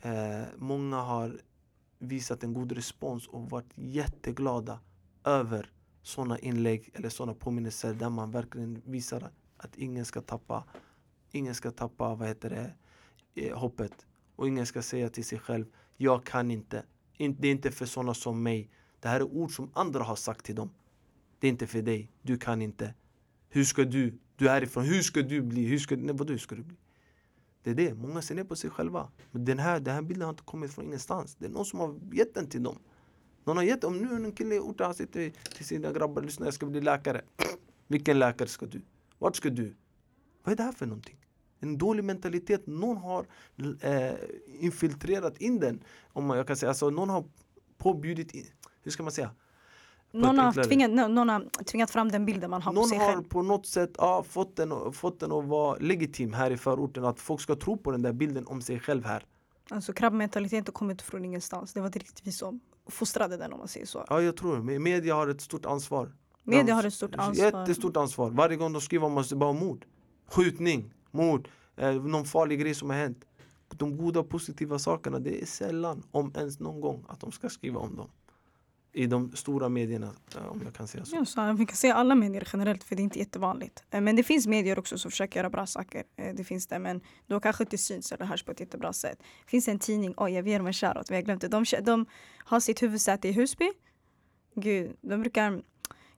[0.00, 1.40] eh, många har
[1.98, 4.80] visat en god respons och varit jätteglada
[5.24, 5.72] över
[6.02, 10.64] sådana inlägg eller sådana påminnelser där man verkligen visar att ingen ska tappa,
[11.30, 12.74] ingen ska tappa vad heter det,
[13.34, 14.06] eh, hoppet.
[14.40, 15.64] Och ingen ska säga till sig själv
[15.96, 16.84] Jag kan inte.
[17.18, 18.70] Det är inte för sådana som mig.
[19.00, 20.70] Det här är ord som andra har sagt till dem.
[21.38, 22.12] Det är inte för dig.
[22.22, 22.94] Du kan inte.
[23.48, 24.18] Hur ska du?
[24.36, 24.84] Du är härifrån.
[24.84, 25.64] Hur ska du bli?
[25.64, 26.76] Hur ska, nej, vadå, hur ska du bli?
[27.62, 27.94] Det är det.
[27.94, 29.08] Många ser ner på sig själva.
[29.30, 31.36] Men den här, den här bilden har inte kommit från ingenstans.
[31.38, 32.78] Det är någon som har gett den till dem.
[33.44, 36.46] Någon har gett, om nu en kille i orten han sitter till sina grabbar lyssna
[36.46, 37.24] jag ska bli läkare.
[37.88, 38.82] Vilken läkare ska du?
[39.18, 39.74] Vart ska du?
[40.44, 41.19] Vad är det här för någonting?
[41.60, 42.66] En dålig mentalitet.
[42.66, 43.26] Någon har
[43.80, 44.12] eh,
[44.60, 45.82] infiltrerat in den.
[46.12, 46.70] Om man, jag kan säga.
[46.70, 47.24] Alltså, någon har
[47.78, 48.46] påbjudit, in,
[48.82, 49.30] hur ska man säga?
[50.12, 53.08] Någon har, tvingat, någon har tvingat fram den bilden man har någon på sig själv.
[53.08, 56.56] Någon har på något sätt ja, fått, den, fått den att vara legitim här i
[56.56, 57.04] förorten.
[57.04, 59.24] Att folk ska tro på den där bilden om sig själv här.
[59.70, 61.72] Alltså krabbmentaliteten kommer inte från ingenstans.
[61.72, 64.04] Det var direkt vi som fostrade den om man säger så.
[64.08, 66.12] Ja jag tror Media har ett stort ansvar.
[66.42, 67.44] Media har ett stort ansvar.
[67.44, 68.30] Jättestort ansvar.
[68.30, 69.86] Varje gång de skriver om oss, det bara mord.
[70.28, 73.24] Skjutning, mord, eh, någon farlig grej som har hänt.
[73.74, 77.78] de goda positiva sakerna, det är sällan, om ens någon gång, att de ska skriva
[77.78, 78.08] om dem.
[78.92, 81.16] I de stora medierna, eh, om jag kan säga så.
[81.16, 83.84] Ja, så eh, vi kan säga alla medier generellt för det är inte jättevanligt.
[83.90, 86.04] Eh, men det finns medier också som försöker göra bra saker.
[86.36, 89.18] Det finns det men då kanske inte syns eller hörs på ett jättebra sätt.
[89.18, 91.48] Det finns en tidning, oj jag ger dem en shoutout, vi har glömt det.
[91.48, 92.06] De, de
[92.36, 93.70] har sitt huvudsäte i Husby.
[94.54, 95.62] Gud, de brukar,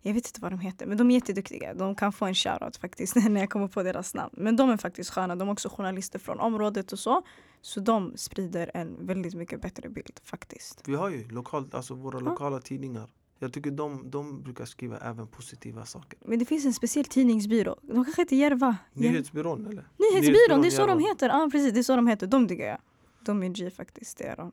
[0.03, 1.75] jag vet inte vad de heter men de är jätteduktiga.
[1.75, 4.35] De kan få en shoutout faktiskt när jag kommer på deras namn.
[4.37, 7.23] Men de är faktiskt sköna, de är också journalister från området och så.
[7.61, 10.83] Så de sprider en väldigt mycket bättre bild faktiskt.
[10.89, 13.09] Vi har ju lokalt, alltså våra lokala tidningar.
[13.39, 16.19] Jag tycker de, de brukar skriva även positiva saker.
[16.25, 17.77] Men det finns en speciell tidningsbyrå.
[17.83, 18.77] De kanske heter Järva.
[18.93, 19.89] Nyhetsbyrån eller?
[19.99, 21.09] Nyhetsbyrån, det är så de Järva.
[21.09, 21.29] heter.
[21.29, 22.27] Ja precis, det är så de heter.
[22.27, 22.79] De tycker jag.
[23.21, 24.53] De är G faktiskt, det är de.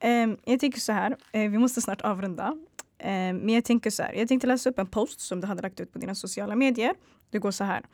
[0.00, 2.56] Ehm, jag tänker så här, eh, vi måste snart avrunda.
[3.00, 5.62] Ehm, men jag tänker så här, jag tänkte läsa upp en post som du hade
[5.62, 6.94] lagt ut på dina sociala medier.
[7.30, 7.86] Det går så här.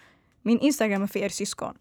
[0.43, 1.79] Min Instagram är för er syskon.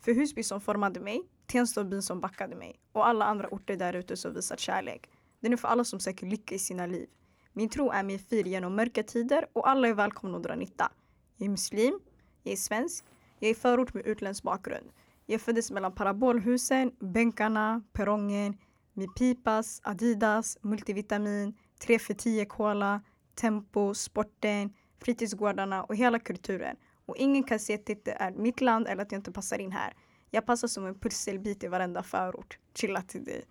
[0.00, 3.76] För Husby som formade mig, Tensta och byn som backade mig och alla andra orter
[3.76, 5.10] där ute som visat kärlek.
[5.40, 7.08] Den är för alla som söker lycka i sina liv.
[7.52, 10.92] Min tro är min fyr genom mörka tider och alla är välkomna att dra nytta.
[11.36, 12.00] Jag är muslim,
[12.42, 13.04] jag är svensk,
[13.38, 14.90] jag är förort med utländsk bakgrund.
[15.26, 18.58] Jag föddes mellan parabolhusen, bänkarna, perrongen,
[18.92, 23.00] med pipas, Adidas, multivitamin, 3 för 10 cola,
[23.34, 26.76] tempo, sporten, fritidsgårdarna och hela kulturen.
[27.06, 29.58] Och ingen kan se att det inte är mitt land eller att jag inte passar
[29.58, 29.94] in här.
[30.30, 32.58] Jag passar som en pusselbit i varenda förort.
[32.74, 33.44] Chilla till dig.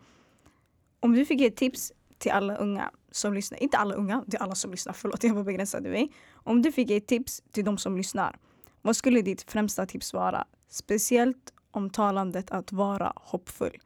[1.00, 4.40] Om du fick ge ett tips till alla unga som lyssnar, inte alla unga, till
[4.40, 6.12] alla som lyssnar, förlåt jag var begränsad mig.
[6.34, 8.40] Om du fick ge ett tips till de som lyssnar,
[8.82, 10.48] vad skulle ditt främsta tips vara?
[10.70, 13.78] Speciellt om talandet att vara hoppfull.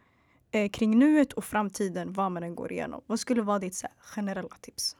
[0.51, 3.01] Eh, kring nuet och framtiden, vad man än går igenom.
[3.07, 4.95] Vad skulle vara ditt så här, generella tips?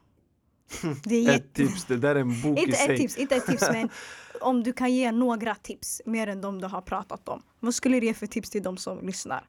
[1.04, 2.94] Det är Ett tips, det där är en bok i inte sig.
[2.94, 3.88] ett tips, inte ett tips men
[4.40, 7.42] om du kan ge några tips mer än de du har pratat om.
[7.60, 9.48] Vad skulle du ge för tips till de som lyssnar?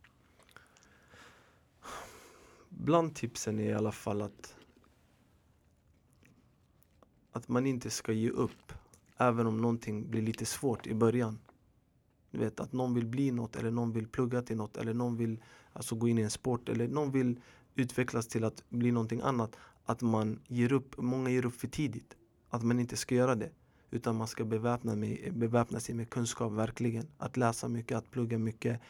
[2.70, 4.56] Bland tipsen är i alla fall att
[7.32, 8.74] att man inte ska ge upp
[9.18, 11.40] även om någonting blir lite svårt i början.
[12.32, 15.18] Du vet att någon vill bli något eller någon vill plugga till något eller någon
[15.18, 15.44] vill
[15.74, 17.40] alltså, gå in i en sport eller någon vill
[17.76, 19.56] utvecklas till att bli någonting annat.
[19.86, 22.16] Att man ger upp, många ger upp för tidigt.
[22.50, 23.50] Att man inte ska göra det.
[23.92, 27.08] Utan man ska beväpna, med, beväpna sig med kunskap verkligen.
[27.18, 28.82] Att läsa mycket, att plugga mycket.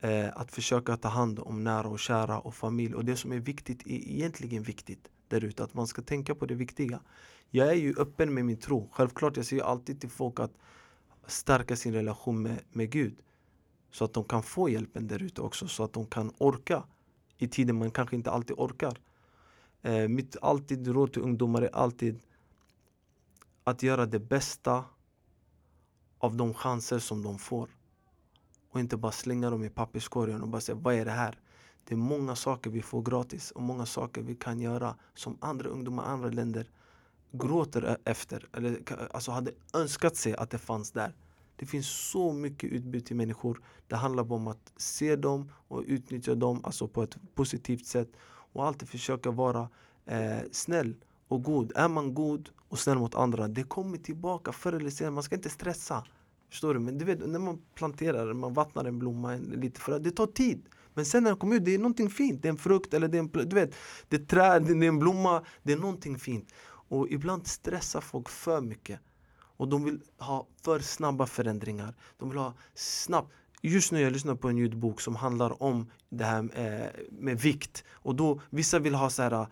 [0.00, 2.94] Eh, att försöka ta hand om nära och kära och familj.
[2.94, 5.64] Och det som är viktigt är egentligen viktigt där ute.
[5.64, 7.00] Att man ska tänka på det viktiga.
[7.50, 8.88] Jag är ju öppen med min tro.
[8.92, 10.52] Självklart, jag säger alltid till folk att
[11.26, 13.14] stärka sin relation med, med Gud.
[13.96, 15.68] Så att de kan få hjälpen där ute också.
[15.68, 16.82] Så att de kan orka
[17.38, 19.00] i tider man kanske inte alltid orkar.
[19.82, 22.20] Eh, mitt alltid råd till ungdomar är alltid
[23.64, 24.84] att göra det bästa
[26.18, 27.68] av de chanser som de får.
[28.70, 31.40] Och inte bara slänga dem i papperskorgen och bara säga vad är det här?
[31.84, 35.68] Det är många saker vi får gratis och många saker vi kan göra som andra
[35.68, 36.70] ungdomar i andra länder
[37.32, 38.48] gråter e-, efter.
[38.52, 38.82] Eller
[39.14, 41.14] alltså hade önskat sig att det fanns där.
[41.56, 43.62] Det finns så mycket utbud till människor.
[43.86, 48.08] Det handlar bara om att se dem och utnyttja dem alltså på ett positivt sätt.
[48.52, 49.68] Och alltid försöka vara
[50.06, 50.94] eh, snäll
[51.28, 51.72] och god.
[51.76, 55.14] Är man god och snäll mot andra, det kommer tillbaka förr eller senare.
[55.14, 56.04] Man ska inte stressa.
[56.50, 56.80] Förstår du?
[56.80, 60.26] Men du vet, när man planterar, man vattnar en blomma en, lite frö, det tar
[60.26, 60.68] tid.
[60.94, 62.42] Men sen när den kommer ut, det är någonting fint.
[62.42, 63.74] Det är en frukt eller det är en, du vet,
[64.08, 65.42] det är ett träd, det är en blomma.
[65.62, 66.52] Det är någonting fint.
[66.88, 69.00] Och ibland stressar folk för mycket.
[69.56, 71.94] Och de vill ha för snabba förändringar.
[72.18, 73.32] De vill ha snabbt.
[73.62, 77.84] Just nu jag lyssnar på en ljudbok som handlar om det här med, med vikt.
[77.90, 79.46] Och då, vissa vill ha så här eh,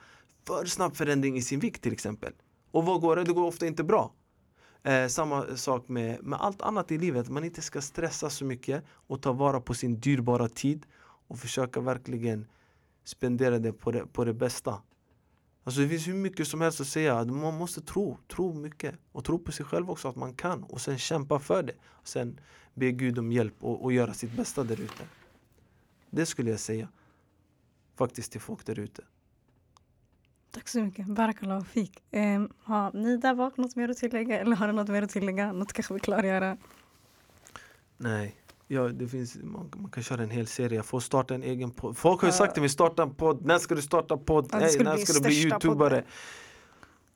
[0.47, 2.33] för snabb förändring i sin vikt till exempel.
[2.71, 3.25] Och vad går det?
[3.25, 4.13] Det går ofta inte bra.
[4.83, 7.29] Eh, samma sak med, med allt annat i livet.
[7.29, 10.87] Man inte ska stressa så mycket och ta vara på sin dyrbara tid
[11.29, 12.47] och försöka verkligen
[13.05, 14.83] spendera det på det, på det bästa.
[15.65, 17.25] Alltså det finns hur mycket som helst att säga.
[17.25, 18.95] Man måste tro, tro mycket.
[19.13, 20.63] Och tro på sig själv också att man kan.
[20.63, 21.75] Och sen kämpa för det.
[21.85, 22.41] Och sen
[22.75, 25.05] be Gud om hjälp och, och göra sitt bästa där ute.
[26.11, 26.89] Det skulle jag säga.
[27.97, 29.03] Faktiskt till folk där ute.
[30.51, 31.07] Tack så mycket.
[31.07, 32.03] Barakallah fik.
[32.11, 34.41] Um, har ni där bak något mer att tillägga?
[34.41, 35.53] Eller har du något mer att tillägga?
[35.53, 36.57] Något kanske vi klargöra?
[37.97, 38.37] Nej.
[38.69, 40.77] Ja, det finns, man, man kan köra en hel serie.
[40.79, 41.97] Jag får starta en egen podd.
[41.97, 43.47] Folk har ju sagt till mig, starta en podd.
[43.47, 44.49] När ska du starta podd?
[44.53, 45.91] Ja, skulle när ska du bli youtubare?
[45.91, 46.05] podden.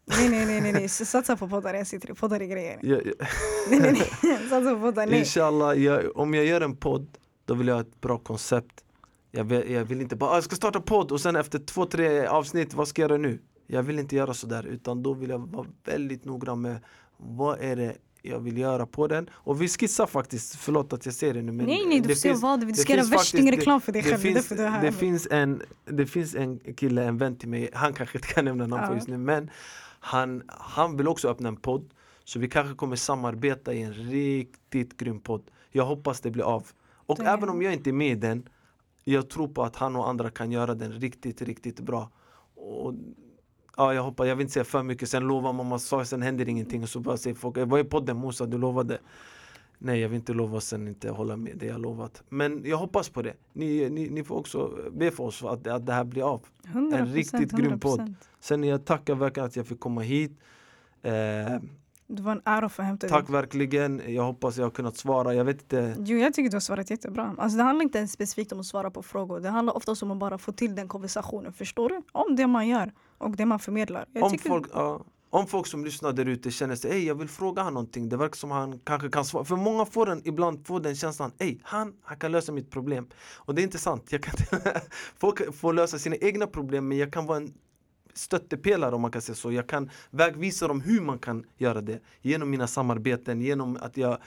[0.05, 0.89] Nej, nej, nej, nej, nej.
[0.89, 1.75] Satsa på poddar.
[1.75, 2.79] Jag sitter i poddar i grejer.
[2.83, 3.13] Ja, ja.
[3.71, 3.93] Nej, nej,
[4.23, 4.39] nej.
[4.49, 5.07] Satsa på poddar.
[5.07, 5.19] Nej.
[5.19, 7.09] Inshallah, jag, om jag gör en podd,
[7.45, 8.85] då vill jag ha ett bra koncept.
[9.31, 11.87] Jag vill, jag vill inte bara, "Ah, jag ska starta podd och sen efter två,
[11.87, 13.41] tre avsnitt, vad ska jag göra nu?
[13.67, 16.81] Jag vill inte göra sådär, utan då vill jag vara väldigt noggrann med
[17.17, 17.97] vad är det
[18.29, 19.31] jag vill göra på den.
[19.33, 22.09] Och vi skissar faktiskt, förlåt att jag säger det nu men nej nej, du får
[22.09, 22.75] det finns, vad du vill.
[22.75, 24.23] Du det ska göra faktiskt- värstingreklam för dig det själv.
[24.23, 24.83] Det finns, här.
[24.83, 28.45] det, finns en, det finns en kille, en vän till mig, han kanske inte kan
[28.45, 28.95] nämna namn på Ja.
[28.97, 29.51] just nu men
[30.01, 31.91] han, han vill också öppna en podd
[32.25, 35.43] så vi kanske kommer samarbeta i en riktigt grym podd.
[35.71, 36.67] Jag hoppas det blir av.
[36.95, 38.49] Och Det- även om jag inte är med i den,
[39.05, 42.11] jag tror på att han och andra kan göra den riktigt, riktigt bra.
[42.55, 42.95] Och,
[43.79, 46.49] ja, jag hoppas, jag vill inte säga för mycket, sen lovar man massa sen händer
[46.49, 48.99] ingenting och så bara säger folk Vad är podden Musa, du lovade?
[49.79, 52.23] Nej jag vill inte lova och sen inte hålla med det jag lovat.
[52.29, 53.35] Men jag hoppas på det.
[53.53, 56.41] Ni, ni, ni får också be för oss att, att det här blir av.
[56.63, 58.01] 100%, en riktigt grym podd.
[58.01, 58.15] 100%.
[58.41, 60.33] Sen jag tackar verkligen att jag fick komma hit.
[61.03, 61.13] Eh,
[62.07, 63.33] Det var en ära att få hämta tack dig.
[63.33, 64.03] verkligen.
[64.07, 65.35] Jag hoppas jag har kunnat svara.
[65.35, 65.95] Jag vet inte.
[65.99, 67.35] Jo, jag tycker du har svarat jättebra.
[67.39, 69.41] Alltså, det handlar inte ens specifikt om att svara på frågor.
[69.41, 71.53] Det handlar oftast om att bara få till den konversationen.
[71.53, 72.03] Förstår du?
[72.13, 74.07] Om det man gör och det man förmedlar.
[74.13, 77.15] Jag Om tycker, folk, ja, om folk som lyssnar där ute känner sig, "Ey, jag
[77.15, 78.09] vill fråga han någonting.
[78.09, 79.45] Det verkar som han kanske kan svara.
[79.45, 83.07] För många får den, ibland får den känslan, Ey, han, han kan lösa mitt problem.
[83.37, 84.13] Och det är inte sant.
[84.13, 84.81] Jag kan inte,
[85.19, 87.55] folk får lösa sina egna problem men jag kan vara en
[88.15, 89.53] stöttepelare om man kan säga så.
[89.53, 92.01] Jag kan vägvisa dem hur man kan göra det.
[92.23, 94.19] Genom mina samarbeten, genom att jag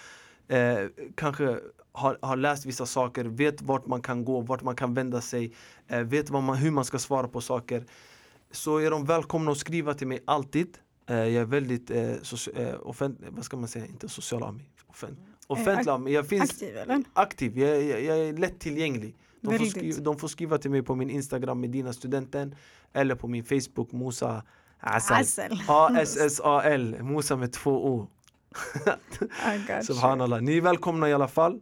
[0.48, 1.60] eh, kanske
[1.92, 5.54] har, har läst vissa saker, vet vart man kan gå, vart man kan vända sig,
[5.88, 7.86] eh, vet man, hur man ska svara på saker.
[8.52, 10.78] Så är de välkomna att skriva till mig alltid.
[11.08, 14.54] Eh, jag är väldigt eh, soci- eh, offent, vad ska man säga, inte social av
[14.56, 14.70] mig.
[14.88, 16.14] Offent, offentlig av mig.
[16.14, 17.04] Jag finns aktiv eller?
[17.14, 19.16] aktiv, jag, jag, jag är lättillgänglig.
[19.42, 22.56] De får, skriva, de får skriva till mig på min Instagram Medina studenten
[22.94, 24.44] eller på min Facebook Musa
[24.80, 25.26] Asal.
[25.68, 28.08] A-S-S-A-L, Musa med två O.
[29.70, 29.84] You.
[29.84, 30.42] Subhanallah.
[30.42, 31.60] Ni är välkomna i alla fall.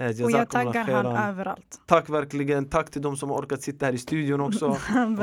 [0.00, 1.80] Eh, Och jag taggar han överallt.
[1.86, 2.68] Tack verkligen.
[2.68, 4.66] Tack till de som har orkat sitta här i studion också.
[4.66, 4.78] Och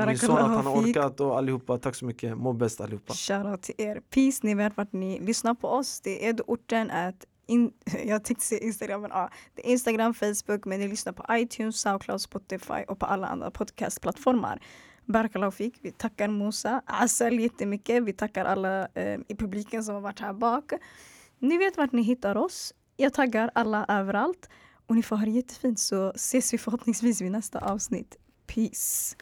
[0.07, 1.77] min son att han har orkat och allihopa.
[1.77, 2.37] Tack så mycket.
[2.37, 3.13] Må bäst allihopa.
[3.13, 4.01] Shoutout till er.
[4.09, 6.01] Peace, ni vet vart ni lyssnar på oss.
[6.01, 7.71] Det är Edorten att in,
[8.05, 9.29] jag tänkte säga Instagram, men ja.
[9.55, 13.51] Det är Instagram, Facebook, men ni lyssnar på iTunes, Soundcloud, Spotify och på alla andra
[13.51, 14.59] podcastplattformar.
[15.05, 15.79] Barakallahu fik.
[15.81, 18.03] Vi tackar Musa, Asel jättemycket.
[18.03, 20.71] Vi tackar alla eh, i publiken som har varit här bak.
[21.39, 22.73] Ni vet vart ni hittar oss.
[22.97, 24.49] Jag taggar alla överallt.
[24.87, 28.17] Och ni får ha det jättefint så ses vi förhoppningsvis vid nästa avsnitt.
[28.47, 29.15] Peace.